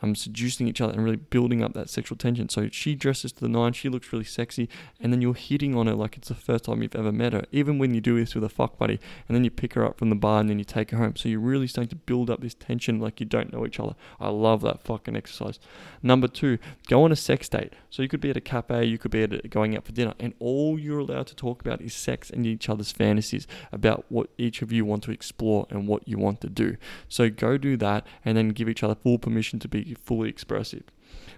um, 0.02 0.16
seducing 0.16 0.68
each 0.68 0.82
other 0.82 0.94
and 0.94 1.04
really 1.04 1.18
building 1.18 1.64
up 1.64 1.74
that 1.74 1.90
sexual 1.90 2.18
tension. 2.18 2.50
So 2.50 2.70
she 2.72 2.96
dresses 2.96 3.32
to 3.34 3.42
the 3.42 3.50
nine, 3.50 3.74
she 3.74 3.90
looks 3.90 4.12
really 4.12 4.26
sexy, 4.26 4.70
and 5.00 5.12
then 5.12 5.22
you're 5.22 5.34
hitting 5.34 5.76
on 5.76 5.88
her 5.88 5.94
like 5.94 6.18
it's 6.18 6.30
the 6.30 6.36
first 6.36 6.66
time 6.66 6.82
you've 6.82 6.96
ever 6.96 7.12
met 7.12 7.34
her. 7.34 7.46
Even 7.52 7.78
when 7.78 7.94
you 7.94 8.02
do 8.02 8.20
this 8.20 8.36
with 8.36 8.44
a 8.44 8.50
fuck 8.50 8.78
buddy, 8.78 9.00
and 9.28 9.36
then 9.36 9.44
you 9.44 9.52
pick 9.52 9.74
her 9.74 9.86
up 9.86 9.98
from 9.98 10.10
the 10.10 10.16
bar 10.16 10.40
and 10.40 10.50
then 10.50 10.60
you 10.60 10.66
take 10.66 10.92
her 10.92 10.98
home. 10.98 11.16
So 11.16 11.30
you're 11.30 11.40
really 11.40 11.68
starting 11.68 11.90
to 11.90 11.96
build 11.96 12.30
up 12.30 12.42
this 12.42 12.54
tension 12.54 13.00
like 13.00 13.20
you 13.20 13.26
don't 13.26 13.54
know 13.54 13.66
each 13.66 13.80
other. 13.80 13.96
I 14.20 14.30
love 14.30 14.62
that 14.62 14.82
fucking 14.82 15.16
exercise. 15.16 15.60
Number 16.02 16.28
two, 16.28 16.58
go 16.88 17.04
on 17.04 17.12
a 17.12 17.16
sex 17.16 17.48
date. 17.50 17.74
So 17.90 18.02
you 18.02 18.10
could 18.10 18.22
be 18.22 18.30
at 18.30 18.38
a 18.38 18.42
cafe, 18.42 18.86
you 18.86 18.98
could 18.98 19.12
be 19.12 19.24
at 19.24 19.34
a, 19.34 19.48
going 19.48 19.76
out 19.76 19.86
for 19.86 19.92
dinner, 19.92 20.14
and 20.20 20.34
all 20.40 20.80
you're 20.80 21.00
allowed 21.00 21.28
to 21.28 21.36
talk 21.36 21.62
about 21.62 21.82
is 21.82 21.94
sex 21.94 22.30
and 22.30 22.46
each 22.46 22.70
other's 22.70 22.92
fantasies 22.92 23.48
about 23.72 24.06
what 24.10 24.30
each 24.38 24.62
of 24.62 24.72
you 24.72 24.86
want 24.86 25.04
to 25.04 25.12
explore 25.12 25.68
and 25.70 25.88
what 25.88 26.08
you 26.08 26.18
want 26.18 26.42
to 26.42 26.50
do. 26.50 26.78
So 27.08 27.30
go 27.30 27.58
do 27.58 27.78
that 27.78 28.06
and 28.24 28.38
then 28.38 28.50
give 28.50 28.70
each 28.70 28.84
other 28.84 28.96
full 28.96 29.20
permission 29.20 29.60
to 29.60 29.68
be 29.68 29.91
fully 29.96 30.30
expressive. 30.30 30.84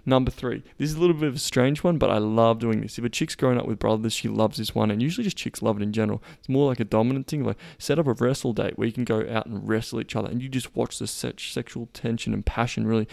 Number 0.06 0.30
three, 0.30 0.62
this 0.76 0.90
is 0.90 0.96
a 0.96 1.00
little 1.00 1.16
bit 1.16 1.28
of 1.28 1.36
a 1.36 1.38
strange 1.38 1.82
one, 1.82 1.96
but 1.96 2.10
I 2.10 2.18
love 2.18 2.58
doing 2.58 2.82
this. 2.82 2.98
If 2.98 3.04
a 3.04 3.08
chick's 3.08 3.34
growing 3.34 3.58
up 3.58 3.66
with 3.66 3.78
brothers, 3.78 4.12
she 4.12 4.28
loves 4.28 4.58
this 4.58 4.74
one, 4.74 4.90
and 4.90 5.02
usually 5.02 5.24
just 5.24 5.38
chicks 5.38 5.62
love 5.62 5.78
it 5.80 5.82
in 5.82 5.94
general. 5.94 6.22
It's 6.38 6.48
more 6.48 6.68
like 6.68 6.78
a 6.78 6.84
dominant 6.84 7.26
thing. 7.26 7.42
Like 7.42 7.56
set 7.78 7.98
up 7.98 8.06
a 8.06 8.12
wrestle 8.12 8.52
date 8.52 8.76
where 8.76 8.86
you 8.86 8.92
can 8.92 9.04
go 9.04 9.26
out 9.30 9.46
and 9.46 9.66
wrestle 9.66 10.00
each 10.00 10.14
other, 10.14 10.28
and 10.28 10.42
you 10.42 10.50
just 10.50 10.76
watch 10.76 10.98
the 10.98 11.06
sexual 11.06 11.88
tension 11.94 12.34
and 12.34 12.44
passion 12.44 12.86
really 12.86 13.08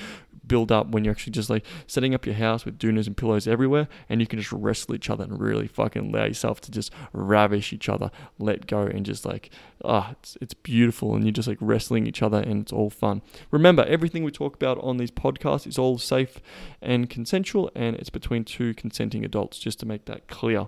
build 0.51 0.69
up 0.69 0.89
when 0.89 1.05
you're 1.05 1.13
actually 1.13 1.31
just 1.31 1.49
like 1.49 1.65
setting 1.87 2.13
up 2.13 2.25
your 2.25 2.35
house 2.35 2.65
with 2.65 2.77
doonas 2.77 3.07
and 3.07 3.15
pillows 3.15 3.47
everywhere 3.47 3.87
and 4.09 4.19
you 4.19 4.27
can 4.27 4.37
just 4.37 4.51
wrestle 4.51 4.93
each 4.93 5.09
other 5.09 5.23
and 5.23 5.39
really 5.39 5.65
fucking 5.65 6.13
allow 6.13 6.25
yourself 6.25 6.59
to 6.59 6.69
just 6.69 6.91
ravish 7.13 7.71
each 7.71 7.87
other, 7.87 8.11
let 8.37 8.67
go 8.67 8.81
and 8.81 9.05
just 9.05 9.25
like, 9.25 9.49
ah, 9.85 10.07
oh, 10.09 10.11
it's, 10.11 10.37
it's 10.41 10.53
beautiful 10.53 11.15
and 11.15 11.23
you're 11.23 11.31
just 11.31 11.47
like 11.47 11.57
wrestling 11.61 12.05
each 12.05 12.21
other 12.21 12.39
and 12.39 12.63
it's 12.63 12.73
all 12.73 12.89
fun. 12.89 13.21
Remember, 13.49 13.85
everything 13.85 14.25
we 14.25 14.31
talk 14.31 14.53
about 14.53 14.77
on 14.79 14.97
these 14.97 15.09
podcasts 15.09 15.65
is 15.65 15.77
all 15.77 15.97
safe 15.97 16.41
and 16.81 17.09
consensual 17.09 17.71
and 17.73 17.95
it's 17.95 18.09
between 18.09 18.43
two 18.43 18.73
consenting 18.73 19.23
adults, 19.23 19.57
just 19.57 19.79
to 19.79 19.85
make 19.85 20.03
that 20.03 20.27
clear. 20.27 20.67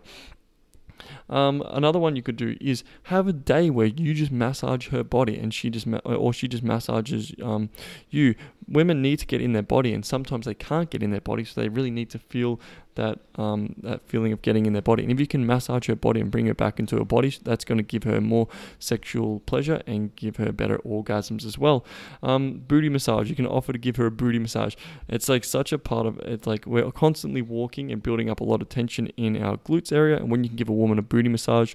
Um, 1.30 1.64
another 1.68 2.00
one 2.00 2.16
you 2.16 2.24
could 2.24 2.36
do 2.36 2.56
is 2.62 2.84
have 3.04 3.28
a 3.28 3.34
day 3.34 3.70
where 3.70 3.88
you 3.88 4.14
just 4.14 4.32
massage 4.32 4.90
her 4.90 5.04
body 5.04 5.38
and 5.38 5.54
she 5.54 5.70
just 5.70 5.88
ma- 5.88 6.00
or 6.06 6.34
she 6.34 6.48
just 6.48 6.64
massages 6.64 7.34
um, 7.42 7.70
you. 8.10 8.36
Women 8.68 9.02
need 9.02 9.20
to 9.20 9.26
get 9.26 9.42
in 9.42 9.52
their 9.52 9.62
body, 9.62 9.94
and 9.94 10.06
sometimes 10.06 10.46
they 10.46 10.54
can't 10.54 10.90
get 10.90 11.04
in 11.04 11.12
their 11.12 11.20
body, 11.20 11.44
so 11.44 11.60
they 11.60 11.68
really 11.68 11.92
need 11.92 12.10
to 12.12 12.20
feel 12.20 12.62
that 12.96 13.20
um, 13.36 13.76
that 13.82 14.08
feeling 14.08 14.32
of 14.32 14.42
getting 14.42 14.66
in 14.66 14.74
their 14.74 14.82
body. 14.82 15.04
And 15.04 15.12
if 15.12 15.20
you 15.20 15.28
can 15.28 15.46
massage 15.46 15.88
her 15.88 15.96
body 15.96 16.20
and 16.22 16.30
bring 16.32 16.46
her 16.46 16.54
back 16.54 16.80
into 16.80 16.98
her 16.98 17.06
body, 17.06 17.36
that's 17.44 17.66
going 17.66 17.78
to 17.78 17.84
give 17.84 18.04
her 18.04 18.22
more 18.22 18.48
sexual 18.80 19.40
pleasure 19.42 19.82
and 19.88 20.16
give 20.16 20.38
her 20.38 20.52
better 20.52 20.78
orgasms 20.80 21.46
as 21.46 21.58
well. 21.58 21.86
Um, 22.22 22.64
booty 22.68 22.90
massage, 22.90 23.30
you 23.30 23.36
can 23.36 23.48
offer 23.48 23.74
to 23.74 23.80
give 23.80 23.96
her 23.98 24.06
a 24.06 24.12
booty 24.12 24.40
massage. 24.40 24.76
It's 25.08 25.30
like 25.30 25.44
such 25.44 25.72
a 25.72 25.78
part 25.78 26.06
of 26.06 26.20
it's 26.20 26.48
like 26.48 26.66
we're 26.66 26.92
constantly 26.92 27.42
walking 27.42 27.92
and 27.92 28.02
building 28.02 28.30
up 28.30 28.40
a 28.40 28.44
lot 28.44 28.62
of 28.62 28.70
tension 28.70 29.08
in 29.18 29.42
our 29.42 29.58
glutes 29.58 29.92
area, 29.92 30.18
and 30.18 30.30
when 30.30 30.44
you 30.44 30.50
can 30.50 30.58
give 30.58 30.70
a 30.70 30.74
woman 30.74 31.00
a 31.00 31.02
booty 31.02 31.30
massage, 31.30 31.74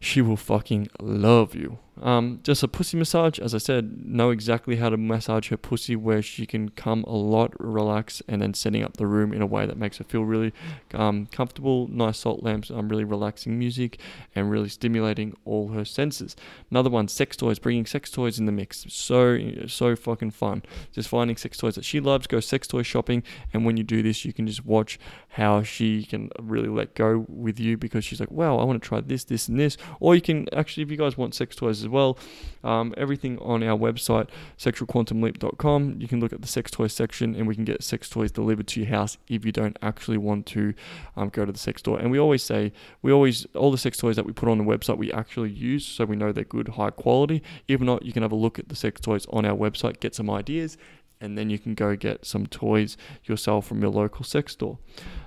she 0.00 0.20
will 0.20 0.36
fucking 0.36 0.88
love 1.00 1.54
you. 1.54 1.78
Um, 2.02 2.40
just 2.42 2.62
a 2.62 2.68
pussy 2.68 2.96
massage, 2.96 3.38
as 3.38 3.54
I 3.54 3.58
said, 3.58 4.04
know 4.04 4.30
exactly 4.30 4.76
how 4.76 4.88
to 4.88 4.96
massage 4.96 5.48
her 5.50 5.56
pussy 5.56 5.94
where 5.94 6.22
she 6.22 6.44
can 6.44 6.70
come 6.70 7.04
a 7.04 7.14
lot, 7.14 7.52
relax, 7.60 8.20
and 8.26 8.42
then 8.42 8.52
setting 8.54 8.82
up 8.82 8.96
the 8.96 9.06
room 9.06 9.32
in 9.32 9.40
a 9.42 9.46
way 9.46 9.64
that 9.64 9.78
makes 9.78 9.98
her 9.98 10.04
feel 10.04 10.24
really 10.24 10.52
um, 10.92 11.26
comfortable. 11.26 11.86
Nice 11.88 12.18
salt 12.18 12.42
lamps, 12.42 12.70
um, 12.70 12.88
really 12.88 13.04
relaxing 13.04 13.58
music, 13.58 14.00
and 14.34 14.50
really 14.50 14.68
stimulating 14.68 15.36
all 15.44 15.68
her 15.68 15.84
senses. 15.84 16.34
Another 16.70 16.90
one, 16.90 17.06
sex 17.06 17.36
toys, 17.36 17.58
bringing 17.58 17.86
sex 17.86 18.10
toys 18.10 18.38
in 18.38 18.46
the 18.46 18.52
mix. 18.52 18.86
So, 18.88 19.38
so 19.66 19.94
fucking 19.94 20.32
fun. 20.32 20.62
Just 20.92 21.08
finding 21.08 21.36
sex 21.36 21.58
toys 21.58 21.76
that 21.76 21.84
she 21.84 22.00
loves, 22.00 22.26
go 22.26 22.40
sex 22.40 22.66
toy 22.66 22.82
shopping, 22.82 23.22
and 23.52 23.64
when 23.64 23.76
you 23.76 23.84
do 23.84 24.02
this, 24.02 24.24
you 24.24 24.32
can 24.32 24.46
just 24.46 24.66
watch 24.66 24.98
how 25.28 25.62
she 25.62 26.04
can 26.04 26.30
really 26.40 26.68
let 26.68 26.94
go 26.94 27.24
with 27.28 27.60
you 27.60 27.76
because 27.76 28.04
she's 28.04 28.20
like, 28.20 28.30
wow, 28.30 28.58
I 28.58 28.64
want 28.64 28.82
to 28.82 28.88
try 28.88 29.00
this, 29.00 29.24
this, 29.24 29.48
and 29.48 29.58
this. 29.58 29.76
Or 30.00 30.14
you 30.14 30.20
can 30.20 30.52
actually, 30.52 30.82
if 30.82 30.90
you 30.90 30.96
guys 30.96 31.16
want 31.16 31.34
sex 31.34 31.54
toys 31.54 31.83
as 31.84 31.88
well. 31.88 32.18
Um, 32.62 32.94
everything 32.96 33.38
on 33.40 33.62
our 33.62 33.78
website, 33.78 34.28
sexualquantumleap.com. 34.58 35.96
You 36.00 36.08
can 36.08 36.20
look 36.20 36.32
at 36.32 36.40
the 36.40 36.48
sex 36.48 36.70
toys 36.70 36.92
section 36.92 37.34
and 37.34 37.46
we 37.46 37.54
can 37.54 37.64
get 37.64 37.82
sex 37.82 38.08
toys 38.08 38.32
delivered 38.32 38.66
to 38.68 38.80
your 38.80 38.88
house 38.88 39.18
if 39.28 39.44
you 39.44 39.52
don't 39.52 39.78
actually 39.82 40.16
want 40.16 40.46
to 40.46 40.72
um, 41.16 41.28
go 41.28 41.44
to 41.44 41.52
the 41.52 41.58
sex 41.58 41.80
store. 41.80 41.98
And 41.98 42.10
we 42.10 42.18
always 42.18 42.42
say, 42.42 42.72
we 43.02 43.12
always, 43.12 43.46
all 43.54 43.70
the 43.70 43.78
sex 43.78 43.98
toys 43.98 44.16
that 44.16 44.24
we 44.24 44.32
put 44.32 44.48
on 44.48 44.58
the 44.58 44.64
website, 44.64 44.96
we 44.96 45.12
actually 45.12 45.50
use 45.50 45.84
so 45.84 46.04
we 46.06 46.16
know 46.16 46.32
they're 46.32 46.44
good, 46.44 46.68
high 46.68 46.90
quality. 46.90 47.42
If 47.68 47.80
not, 47.80 48.04
you 48.04 48.12
can 48.12 48.22
have 48.22 48.32
a 48.32 48.36
look 48.36 48.58
at 48.58 48.68
the 48.68 48.76
sex 48.76 49.00
toys 49.00 49.26
on 49.30 49.44
our 49.44 49.56
website, 49.56 50.00
get 50.00 50.14
some 50.14 50.30
ideas, 50.30 50.78
and 51.24 51.38
then 51.38 51.48
you 51.48 51.58
can 51.58 51.74
go 51.74 51.96
get 51.96 52.26
some 52.26 52.46
toys 52.46 52.96
yourself 53.24 53.66
from 53.66 53.80
your 53.80 53.90
local 53.90 54.24
sex 54.24 54.52
store. 54.52 54.78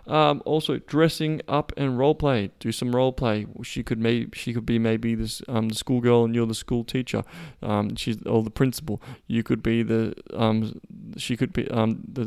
Um, 0.06 0.42
also, 0.46 0.78
dressing 0.78 1.42
up 1.48 1.74
and 1.76 1.98
role 1.98 2.16
play. 2.16 2.52
Do 2.60 2.72
some 2.72 2.96
role 2.96 3.12
play. 3.12 3.46
She 3.64 3.84
could 3.84 4.00
maybe 4.00 4.30
she 4.34 4.54
could 4.54 4.66
be 4.66 4.80
maybe 4.80 5.16
this 5.16 5.42
um, 5.50 5.68
the 5.70 5.76
schoolgirl 5.76 6.24
and 6.24 6.34
you're 6.34 6.46
the 6.46 6.56
school 6.56 6.86
teacher. 6.86 7.24
Um, 7.62 7.96
she's 7.96 8.22
or 8.26 8.44
the 8.44 8.50
principal. 8.50 9.02
You 9.28 9.44
could 9.44 9.62
be 9.62 9.84
the 9.84 10.14
um, 10.34 10.80
she 11.18 11.36
could 11.36 11.52
be 11.52 11.70
um, 11.72 12.04
the 12.08 12.26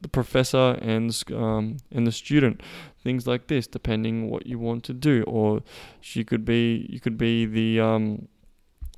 the, 0.00 0.08
professor 0.08 0.78
and 0.80 1.22
um, 1.32 1.76
and 1.90 2.06
the 2.06 2.12
student. 2.12 2.62
Things 3.02 3.26
like 3.26 3.48
this, 3.48 3.66
depending 3.66 4.30
what 4.30 4.46
you 4.46 4.58
want 4.58 4.82
to 4.84 4.94
do. 4.94 5.24
Or 5.26 5.62
she 6.00 6.24
could 6.24 6.46
be 6.46 6.86
you 6.88 7.00
could 7.00 7.18
be 7.18 7.44
the 7.44 7.80
um, 7.80 8.28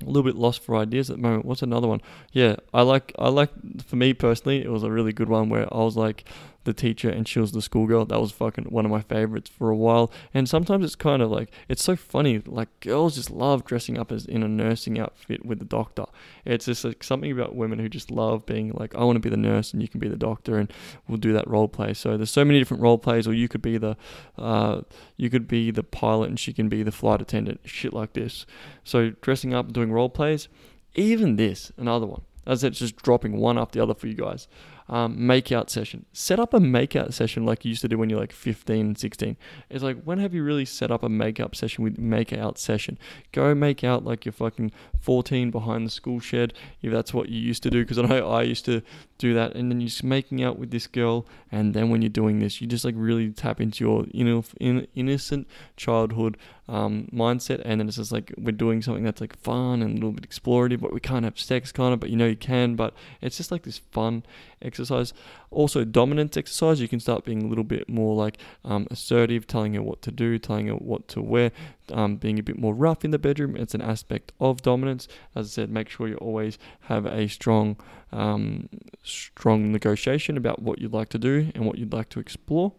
a 0.01 0.05
little 0.05 0.23
bit 0.23 0.35
lost 0.35 0.63
for 0.63 0.75
ideas 0.75 1.09
at 1.09 1.17
the 1.17 1.21
moment. 1.21 1.45
What's 1.45 1.61
another 1.61 1.87
one? 1.87 2.01
Yeah, 2.31 2.57
I 2.73 2.81
like 2.81 3.13
I 3.17 3.29
like 3.29 3.49
for 3.85 3.95
me 3.95 4.13
personally, 4.13 4.61
it 4.61 4.69
was 4.69 4.83
a 4.83 4.91
really 4.91 5.13
good 5.13 5.29
one 5.29 5.49
where 5.49 5.71
I 5.73 5.77
was 5.77 5.97
like, 5.97 6.25
the 6.67 6.73
teacher 6.73 7.09
and 7.09 7.27
she 7.27 7.39
was 7.39 7.53
the 7.53 7.61
schoolgirl. 7.61 8.05
That 8.05 8.21
was 8.21 8.31
fucking 8.31 8.65
one 8.65 8.85
of 8.85 8.91
my 8.91 9.01
favorites 9.01 9.49
for 9.49 9.71
a 9.71 9.75
while. 9.75 10.11
And 10.33 10.47
sometimes 10.47 10.85
it's 10.85 10.95
kind 10.95 11.23
of 11.23 11.31
like 11.31 11.51
it's 11.67 11.83
so 11.83 11.95
funny. 11.95 12.43
Like 12.45 12.79
girls 12.81 13.15
just 13.15 13.31
love 13.31 13.65
dressing 13.65 13.97
up 13.97 14.11
as 14.11 14.25
in 14.25 14.43
a 14.43 14.47
nursing 14.47 14.99
outfit 14.99 15.45
with 15.45 15.59
the 15.59 15.65
doctor. 15.65 16.05
It's 16.45 16.65
just 16.65 16.83
like 16.83 17.03
something 17.03 17.31
about 17.31 17.55
women 17.55 17.79
who 17.79 17.89
just 17.89 18.11
love 18.11 18.45
being 18.45 18.71
like, 18.73 18.93
I 18.93 19.03
want 19.03 19.15
to 19.15 19.19
be 19.21 19.29
the 19.29 19.37
nurse 19.37 19.73
and 19.73 19.81
you 19.81 19.87
can 19.87 19.99
be 19.99 20.07
the 20.07 20.17
doctor, 20.17 20.57
and 20.57 20.71
we'll 21.07 21.17
do 21.17 21.33
that 21.33 21.47
role 21.47 21.67
play. 21.67 21.93
So 21.93 22.17
there's 22.17 22.29
so 22.29 22.45
many 22.45 22.59
different 22.59 22.83
role 22.83 22.97
plays, 22.97 23.27
or 23.27 23.33
you 23.33 23.47
could 23.47 23.61
be 23.61 23.77
the, 23.77 23.97
uh, 24.37 24.81
you 25.15 25.29
could 25.29 25.47
be 25.47 25.71
the 25.71 25.83
pilot 25.83 26.29
and 26.29 26.39
she 26.39 26.53
can 26.53 26.69
be 26.69 26.83
the 26.83 26.91
flight 26.91 27.21
attendant. 27.21 27.61
Shit 27.65 27.93
like 27.93 28.13
this. 28.13 28.45
So 28.83 29.11
dressing 29.21 29.53
up 29.53 29.65
and 29.65 29.73
doing 29.73 29.91
role 29.91 30.09
plays. 30.09 30.47
Even 30.95 31.37
this, 31.37 31.71
another 31.77 32.05
one. 32.05 32.21
As 32.45 32.63
it's 32.63 32.79
just 32.79 32.95
dropping 32.95 33.37
one 33.37 33.57
after 33.57 33.77
the 33.77 33.83
other 33.83 33.93
for 33.93 34.07
you 34.07 34.13
guys 34.13 34.47
um, 34.89 35.17
makeout 35.17 35.69
session. 35.69 36.05
Set 36.13 36.39
up 36.39 36.53
a 36.53 36.59
makeout 36.59 37.13
session 37.13 37.45
like 37.45 37.65
you 37.65 37.69
used 37.69 37.81
to 37.81 37.87
do 37.87 37.97
when 37.97 38.09
you're 38.09 38.19
like 38.19 38.31
15, 38.31 38.95
16. 38.95 39.37
It's 39.69 39.83
like, 39.83 40.01
when 40.03 40.19
have 40.19 40.33
you 40.33 40.43
really 40.43 40.65
set 40.65 40.91
up 40.91 41.03
a 41.03 41.09
makeup 41.09 41.55
session 41.55 41.83
with 41.83 41.97
makeout 41.97 42.57
session? 42.57 42.97
Go 43.31 43.53
make 43.53 43.83
out 43.83 44.05
like 44.05 44.25
you're 44.25 44.33
fucking 44.33 44.71
14 44.99 45.51
behind 45.51 45.85
the 45.85 45.91
school 45.91 46.19
shed 46.19 46.53
if 46.81 46.91
that's 46.91 47.13
what 47.13 47.29
you 47.29 47.39
used 47.39 47.63
to 47.63 47.69
do. 47.69 47.83
Because 47.83 47.97
I 47.97 48.03
know 48.03 48.29
I 48.29 48.43
used 48.43 48.65
to 48.65 48.81
do 49.17 49.33
that. 49.33 49.55
And 49.55 49.71
then 49.71 49.81
you're 49.81 49.89
just 49.89 50.03
making 50.03 50.43
out 50.43 50.57
with 50.57 50.71
this 50.71 50.87
girl. 50.87 51.25
And 51.51 51.73
then 51.73 51.89
when 51.89 52.01
you're 52.01 52.09
doing 52.09 52.39
this, 52.39 52.61
you 52.61 52.67
just 52.67 52.85
like 52.85 52.95
really 52.97 53.31
tap 53.31 53.59
into 53.59 53.83
your 53.83 54.05
you 54.11 54.23
know 54.23 54.43
in 54.59 54.87
innocent 54.95 55.47
childhood 55.75 56.37
um, 56.69 57.07
mindset. 57.13 57.61
And 57.63 57.79
then 57.79 57.87
it's 57.87 57.97
just 57.97 58.11
like 58.11 58.33
we're 58.37 58.51
doing 58.51 58.81
something 58.81 59.03
that's 59.03 59.21
like 59.21 59.37
fun 59.39 59.81
and 59.81 59.91
a 59.91 59.95
little 59.95 60.11
bit 60.11 60.29
explorative, 60.29 60.81
but 60.81 60.93
we 60.93 60.99
can't 60.99 61.23
have 61.23 61.39
sex 61.39 61.71
kind 61.71 61.93
of, 61.93 61.99
but 61.99 62.09
you 62.09 62.15
know 62.15 62.27
you 62.27 62.35
can. 62.35 62.75
But 62.75 62.93
it's 63.21 63.37
just 63.37 63.51
like 63.51 63.63
this 63.63 63.77
fun 63.77 64.23
exercise. 64.61 65.13
Also, 65.49 65.85
dominance 65.85 66.35
exercise, 66.35 66.81
you 66.81 66.87
can 66.87 66.99
start 66.99 67.23
being 67.23 67.43
a 67.43 67.47
little 67.47 67.63
bit 67.63 67.87
more 67.87 68.15
like 68.15 68.37
um, 68.65 68.87
assertive, 68.91 69.47
telling 69.47 69.73
her 69.75 69.81
what 69.81 70.01
to 70.01 70.11
do, 70.11 70.37
telling 70.37 70.67
her 70.67 70.75
what 70.75 71.07
to 71.09 71.21
wear, 71.21 71.51
um, 71.91 72.17
being 72.17 72.37
a 72.37 72.43
bit 72.43 72.59
more 72.59 72.73
rough 72.73 73.05
in 73.05 73.11
the 73.11 73.19
bedroom. 73.19 73.55
It's 73.55 73.73
an 73.73 73.81
aspect 73.81 74.33
of 74.39 74.61
dominance. 74.61 75.07
As 75.35 75.47
I 75.47 75.49
said, 75.49 75.69
make 75.69 75.89
sure 75.89 76.07
you 76.07 76.15
always 76.15 76.57
have 76.81 77.05
a 77.05 77.27
strong, 77.27 77.77
um, 78.11 78.67
strong 79.03 79.71
negotiation 79.71 80.35
about 80.35 80.61
what 80.61 80.79
you'd 80.79 80.93
like 80.93 81.09
to 81.09 81.17
do 81.17 81.51
and 81.55 81.65
what 81.65 81.77
you'd 81.77 81.93
like 81.93 82.09
to 82.09 82.19
explore. 82.19 82.73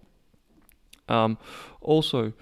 Um, 1.09 1.39
also, 1.81 2.35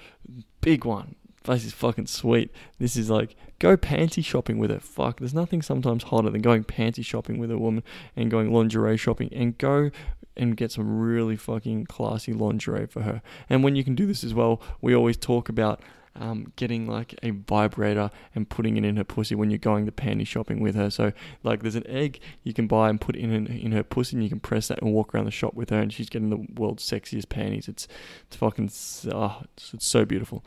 big 0.60 0.84
one 0.84 1.14
place 1.46 1.64
is 1.64 1.72
fucking 1.72 2.06
sweet. 2.06 2.50
This 2.78 2.96
is 2.96 3.08
like 3.08 3.36
go 3.58 3.76
panty 3.76 4.24
shopping 4.24 4.58
with 4.58 4.70
her. 4.70 4.80
Fuck, 4.80 5.20
there's 5.20 5.34
nothing 5.34 5.62
sometimes 5.62 6.04
hotter 6.04 6.30
than 6.30 6.42
going 6.42 6.64
panty 6.64 7.04
shopping 7.04 7.38
with 7.38 7.50
a 7.50 7.58
woman 7.58 7.82
and 8.14 8.30
going 8.30 8.52
lingerie 8.52 8.96
shopping 8.96 9.30
and 9.32 9.56
go 9.56 9.90
and 10.36 10.56
get 10.56 10.70
some 10.70 11.00
really 11.00 11.36
fucking 11.36 11.86
classy 11.86 12.32
lingerie 12.32 12.86
for 12.86 13.02
her. 13.02 13.22
And 13.48 13.64
when 13.64 13.74
you 13.74 13.84
can 13.84 13.94
do 13.94 14.06
this 14.06 14.22
as 14.22 14.34
well, 14.34 14.60
we 14.82 14.94
always 14.94 15.16
talk 15.16 15.48
about 15.48 15.80
um, 16.20 16.52
getting 16.56 16.86
like 16.86 17.14
a 17.22 17.30
vibrator 17.30 18.10
and 18.34 18.48
putting 18.48 18.76
it 18.76 18.84
in 18.84 18.96
her 18.96 19.04
pussy 19.04 19.34
when 19.34 19.50
you're 19.50 19.58
going 19.58 19.86
to 19.86 19.92
panty 19.92 20.26
shopping 20.26 20.60
with 20.60 20.74
her. 20.74 20.90
So 20.90 21.12
like 21.42 21.62
there's 21.62 21.74
an 21.74 21.86
egg 21.86 22.20
you 22.42 22.52
can 22.52 22.66
buy 22.66 22.88
and 22.88 23.00
put 23.00 23.16
in 23.16 23.46
in 23.46 23.72
her 23.72 23.82
pussy 23.82 24.16
and 24.16 24.22
you 24.22 24.30
can 24.30 24.40
press 24.40 24.68
that 24.68 24.82
and 24.82 24.92
walk 24.92 25.14
around 25.14 25.26
the 25.26 25.30
shop 25.30 25.54
with 25.54 25.70
her 25.70 25.78
and 25.78 25.92
she's 25.92 26.08
getting 26.08 26.30
the 26.30 26.60
world's 26.60 26.88
sexiest 26.88 27.28
panties. 27.28 27.68
It's 27.68 27.86
it's 28.26 28.36
fucking 28.36 28.70
oh, 29.12 29.42
it's, 29.56 29.74
it's 29.74 29.86
so 29.86 30.04
beautiful. 30.04 30.44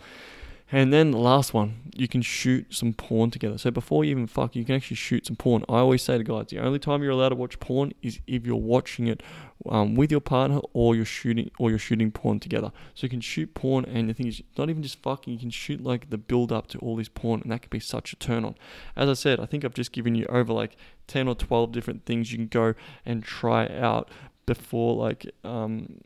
And 0.72 0.94
then 0.94 1.12
the 1.12 1.18
last 1.18 1.52
one, 1.52 1.82
you 1.96 2.08
can 2.08 2.22
shoot 2.22 2.68
some 2.70 2.94
porn 2.94 3.32
together. 3.32 3.58
So 3.58 3.72
before 3.72 4.06
you 4.06 4.12
even 4.12 4.28
fuck, 4.28 4.56
you 4.56 4.64
can 4.64 4.76
actually 4.76 4.98
shoot 4.98 5.26
some 5.26 5.36
porn. 5.36 5.66
I 5.68 5.78
always 5.78 6.04
say 6.04 6.18
to 6.18 6.24
guys, 6.24 6.48
the 6.48 6.60
only 6.60 6.78
time 6.78 7.02
you're 7.02 7.12
allowed 7.12 7.30
to 7.30 7.36
watch 7.36 7.60
porn 7.60 7.92
is 8.04 8.20
if 8.28 8.46
you're 8.46 8.56
watching 8.56 9.08
it 9.08 9.24
um, 9.68 9.96
with 9.96 10.12
your 10.12 10.22
partner 10.22 10.60
or 10.74 10.96
you're 10.96 11.06
shooting 11.06 11.50
or 11.58 11.72
you're 11.72 11.80
shooting 11.80 12.12
porn 12.12 12.40
together. 12.40 12.72
So 12.94 13.06
you 13.06 13.10
can 13.10 13.20
shoot 13.20 13.56
porn, 13.56 13.84
and 13.86 14.08
the 14.08 14.14
thing 14.14 14.28
is, 14.28 14.44
not 14.58 14.70
even 14.70 14.84
just 14.84 15.02
fucking. 15.02 15.34
You 15.34 15.40
can 15.40 15.50
shoot 15.50 15.84
like 15.84 16.12
the 16.12 16.20
build 16.20 16.52
up 16.52 16.68
to 16.68 16.78
all 16.80 16.96
this 16.96 17.10
porn, 17.10 17.42
and 17.42 17.52
that 17.52 17.64
could 17.64 17.72
be 17.72 17.80
such 17.80 18.14
a 18.14 18.16
turn 18.16 18.46
on. 18.46 18.56
As 18.96 19.10
I 19.10 19.14
said, 19.14 19.40
I 19.40 19.46
think 19.48 19.66
I've 19.66 19.74
just 19.74 19.92
given 19.92 20.14
you 20.14 20.26
over 20.28 20.54
like 20.54 20.78
ten 21.08 21.28
or 21.28 21.36
twelve 21.36 21.72
different 21.72 22.06
things 22.06 22.32
you 22.32 22.38
can 22.38 22.48
go 22.48 22.76
and 23.06 23.24
try 23.24 23.68
out 23.68 24.10
before 24.46 24.96
like 24.96 25.30
um, 25.44 26.00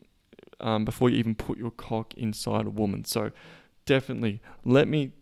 um, 0.60 0.84
before 0.84 1.10
you 1.10 1.18
even 1.18 1.34
put 1.34 1.58
your 1.58 1.70
cock 1.70 2.14
inside 2.14 2.66
a 2.66 2.70
woman. 2.70 3.04
So 3.04 3.30
definitely 3.86 4.40
let 4.64 4.88
me 4.88 5.12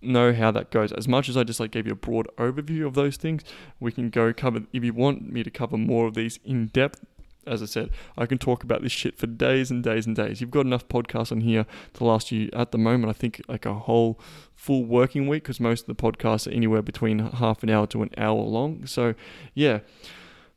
know 0.00 0.32
how 0.32 0.50
that 0.50 0.70
goes. 0.70 0.92
As 0.92 1.08
much 1.08 1.28
as 1.28 1.36
I 1.36 1.44
just 1.44 1.60
like 1.60 1.70
gave 1.70 1.86
you 1.86 1.92
a 1.92 1.96
broad 1.96 2.28
overview 2.36 2.86
of 2.86 2.94
those 2.94 3.16
things, 3.16 3.42
we 3.80 3.92
can 3.92 4.10
go 4.10 4.32
cover 4.32 4.60
if 4.72 4.84
you 4.84 4.92
want 4.92 5.30
me 5.32 5.42
to 5.42 5.50
cover 5.50 5.76
more 5.76 6.06
of 6.06 6.14
these 6.14 6.38
in 6.44 6.66
depth. 6.68 7.04
As 7.46 7.62
I 7.62 7.66
said, 7.66 7.90
I 8.18 8.26
can 8.26 8.36
talk 8.36 8.62
about 8.62 8.82
this 8.82 8.92
shit 8.92 9.16
for 9.16 9.26
days 9.26 9.70
and 9.70 9.82
days 9.82 10.06
and 10.06 10.14
days. 10.14 10.40
You've 10.40 10.50
got 10.50 10.66
enough 10.66 10.86
podcasts 10.86 11.32
on 11.32 11.40
here 11.40 11.64
to 11.94 12.04
last 12.04 12.30
you 12.30 12.50
at 12.52 12.72
the 12.72 12.78
moment. 12.78 13.08
I 13.08 13.14
think 13.14 13.40
like 13.48 13.64
a 13.64 13.72
whole 13.72 14.20
full 14.54 14.84
working 14.84 15.28
week 15.28 15.44
because 15.44 15.58
most 15.58 15.88
of 15.88 15.96
the 15.96 16.02
podcasts 16.02 16.46
are 16.46 16.50
anywhere 16.50 16.82
between 16.82 17.20
half 17.20 17.62
an 17.62 17.70
hour 17.70 17.86
to 17.86 18.02
an 18.02 18.10
hour 18.18 18.42
long. 18.42 18.86
So, 18.86 19.14
yeah. 19.54 19.80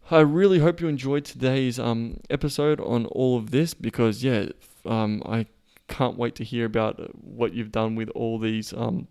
I 0.09 0.19
really 0.19 0.59
hope 0.59 0.81
you 0.81 0.89
enjoyed 0.89 1.23
today's 1.23 1.79
um, 1.79 2.19
episode 2.29 2.81
on 2.81 3.05
all 3.05 3.37
of 3.37 3.51
this 3.51 3.73
because, 3.73 4.21
yeah, 4.21 4.47
um, 4.85 5.23
I 5.25 5.45
can't 5.91 6.17
wait 6.17 6.35
to 6.35 6.43
hear 6.43 6.65
about 6.65 7.15
what 7.23 7.53
you've 7.53 7.71
done 7.71 7.95
with 7.95 8.09
all 8.09 8.39
these 8.39 8.73
um, 8.73 9.07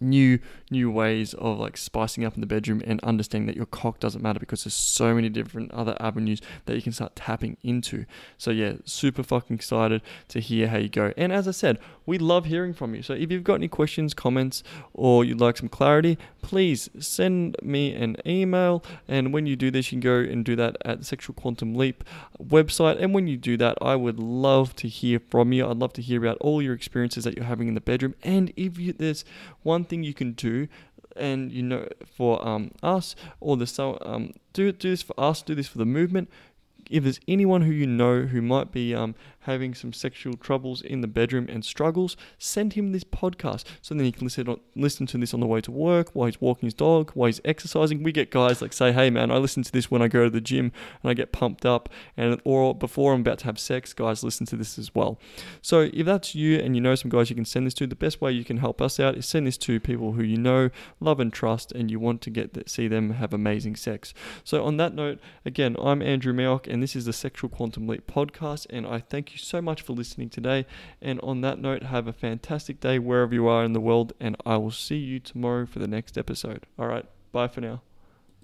new 0.00 0.38
new 0.70 0.90
ways 0.90 1.34
of 1.34 1.58
like 1.58 1.76
spicing 1.76 2.24
up 2.24 2.34
in 2.34 2.40
the 2.40 2.46
bedroom 2.46 2.82
and 2.84 3.00
understanding 3.02 3.46
that 3.46 3.56
your 3.56 3.66
cock 3.66 3.98
doesn't 3.98 4.22
matter 4.22 4.38
because 4.38 4.64
there's 4.64 4.74
so 4.74 5.14
many 5.14 5.28
different 5.28 5.70
other 5.72 5.96
avenues 6.00 6.40
that 6.66 6.76
you 6.76 6.82
can 6.82 6.92
start 6.92 7.16
tapping 7.16 7.56
into. 7.62 8.04
So 8.36 8.50
yeah, 8.50 8.74
super 8.84 9.22
fucking 9.22 9.56
excited 9.56 10.02
to 10.28 10.40
hear 10.40 10.68
how 10.68 10.78
you 10.78 10.88
go. 10.88 11.12
And 11.16 11.32
as 11.32 11.48
I 11.48 11.52
said, 11.52 11.78
we 12.08 12.16
love 12.16 12.46
hearing 12.46 12.72
from 12.72 12.94
you. 12.94 13.02
So 13.02 13.12
if 13.12 13.30
you've 13.30 13.44
got 13.44 13.56
any 13.56 13.68
questions, 13.68 14.14
comments, 14.14 14.62
or 14.94 15.26
you'd 15.26 15.42
like 15.42 15.58
some 15.58 15.68
clarity, 15.68 16.16
please 16.40 16.88
send 16.98 17.54
me 17.62 17.92
an 17.92 18.16
email. 18.26 18.82
And 19.06 19.30
when 19.30 19.44
you 19.44 19.56
do 19.56 19.70
this, 19.70 19.92
you 19.92 20.00
can 20.00 20.00
go 20.00 20.16
and 20.16 20.42
do 20.42 20.56
that 20.56 20.78
at 20.86 21.00
the 21.00 21.04
Sexual 21.04 21.34
Quantum 21.34 21.74
Leap 21.74 22.02
website. 22.42 22.96
And 22.98 23.12
when 23.12 23.28
you 23.28 23.36
do 23.36 23.58
that, 23.58 23.76
I 23.82 23.94
would 23.94 24.18
love 24.18 24.74
to 24.76 24.88
hear 24.88 25.20
from 25.20 25.52
you. 25.52 25.68
I'd 25.68 25.76
love 25.76 25.92
to 25.94 26.02
hear 26.02 26.24
about 26.24 26.38
all 26.40 26.62
your 26.62 26.72
experiences 26.72 27.24
that 27.24 27.36
you're 27.36 27.44
having 27.44 27.68
in 27.68 27.74
the 27.74 27.80
bedroom. 27.82 28.14
And 28.22 28.54
if 28.56 28.78
you, 28.78 28.94
there's 28.94 29.26
one 29.62 29.84
thing 29.84 30.02
you 30.02 30.14
can 30.14 30.32
do 30.32 30.66
and 31.14 31.50
you 31.50 31.62
know 31.62 31.88
for 32.06 32.46
um, 32.46 32.70
us 32.82 33.16
or 33.40 33.56
the 33.56 33.66
so 33.66 33.98
um, 34.02 34.32
do 34.52 34.70
do 34.70 34.90
this 34.90 35.02
for 35.02 35.18
us 35.18 35.42
do 35.42 35.52
this 35.54 35.66
for 35.66 35.78
the 35.78 35.84
movement 35.84 36.30
if 36.90 37.02
there's 37.02 37.20
anyone 37.26 37.62
who 37.62 37.72
you 37.72 37.86
know 37.86 38.22
who 38.22 38.40
might 38.40 38.72
be 38.72 38.94
um, 38.94 39.14
having 39.48 39.74
some 39.74 39.92
sexual 39.92 40.34
troubles 40.34 40.82
in 40.82 41.00
the 41.00 41.08
bedroom 41.08 41.46
and 41.48 41.64
struggles, 41.64 42.16
send 42.38 42.74
him 42.74 42.92
this 42.92 43.04
podcast 43.04 43.64
so 43.80 43.94
then 43.94 44.04
he 44.04 44.12
can 44.12 44.24
listen, 44.24 44.60
listen 44.76 45.06
to 45.06 45.18
this 45.18 45.32
on 45.32 45.40
the 45.40 45.46
way 45.46 45.60
to 45.60 45.72
work, 45.72 46.10
while 46.12 46.26
he's 46.26 46.40
walking 46.40 46.66
his 46.66 46.74
dog, 46.74 47.10
while 47.12 47.26
he's 47.26 47.40
exercising. 47.44 48.02
We 48.02 48.12
get 48.12 48.30
guys 48.30 48.60
like 48.60 48.72
say, 48.72 48.92
hey 48.92 49.10
man, 49.10 49.30
I 49.30 49.38
listen 49.38 49.62
to 49.62 49.72
this 49.72 49.90
when 49.90 50.02
I 50.02 50.08
go 50.08 50.24
to 50.24 50.30
the 50.30 50.40
gym 50.40 50.70
and 51.02 51.10
I 51.10 51.14
get 51.14 51.32
pumped 51.32 51.64
up, 51.64 51.88
and 52.16 52.40
or 52.44 52.74
before 52.74 53.14
I'm 53.14 53.22
about 53.22 53.38
to 53.40 53.46
have 53.46 53.58
sex, 53.58 53.92
guys 53.92 54.22
listen 54.22 54.46
to 54.46 54.56
this 54.56 54.78
as 54.78 54.94
well. 54.94 55.18
So 55.62 55.88
if 55.92 56.04
that's 56.04 56.34
you 56.34 56.58
and 56.58 56.74
you 56.74 56.82
know 56.82 56.94
some 56.94 57.10
guys 57.10 57.30
you 57.30 57.36
can 57.36 57.44
send 57.44 57.66
this 57.66 57.74
to, 57.74 57.86
the 57.86 57.96
best 57.96 58.20
way 58.20 58.32
you 58.32 58.44
can 58.44 58.58
help 58.58 58.82
us 58.82 59.00
out 59.00 59.16
is 59.16 59.26
send 59.26 59.46
this 59.46 59.58
to 59.58 59.80
people 59.80 60.12
who 60.12 60.22
you 60.22 60.38
know, 60.38 60.70
love 61.00 61.20
and 61.20 61.32
trust, 61.32 61.72
and 61.72 61.90
you 61.90 61.98
want 61.98 62.20
to 62.22 62.30
get 62.30 62.68
see 62.68 62.88
them 62.88 63.12
have 63.12 63.32
amazing 63.32 63.76
sex. 63.76 64.12
So 64.44 64.64
on 64.64 64.76
that 64.76 64.94
note, 64.94 65.18
again, 65.44 65.76
I'm 65.80 66.02
Andrew 66.02 66.34
Mioch, 66.34 66.66
and 66.66 66.82
this 66.82 66.94
is 66.94 67.06
the 67.06 67.12
Sexual 67.12 67.50
Quantum 67.50 67.86
Leap 67.86 68.06
podcast, 68.06 68.66
and 68.68 68.86
I 68.86 68.98
thank 68.98 69.32
you 69.32 69.37
you 69.38 69.44
so 69.44 69.62
much 69.62 69.82
for 69.82 69.92
listening 69.92 70.28
today. 70.28 70.66
And 71.00 71.20
on 71.20 71.40
that 71.42 71.58
note, 71.58 71.84
have 71.84 72.06
a 72.06 72.12
fantastic 72.12 72.80
day 72.80 72.98
wherever 72.98 73.34
you 73.34 73.46
are 73.48 73.64
in 73.64 73.72
the 73.72 73.80
world, 73.80 74.12
and 74.20 74.36
I 74.44 74.56
will 74.56 74.70
see 74.70 74.96
you 74.96 75.20
tomorrow 75.20 75.66
for 75.66 75.78
the 75.78 75.88
next 75.88 76.18
episode. 76.18 76.66
All 76.78 76.86
right, 76.86 77.06
bye 77.32 77.48
for 77.48 77.60
now. 77.60 77.82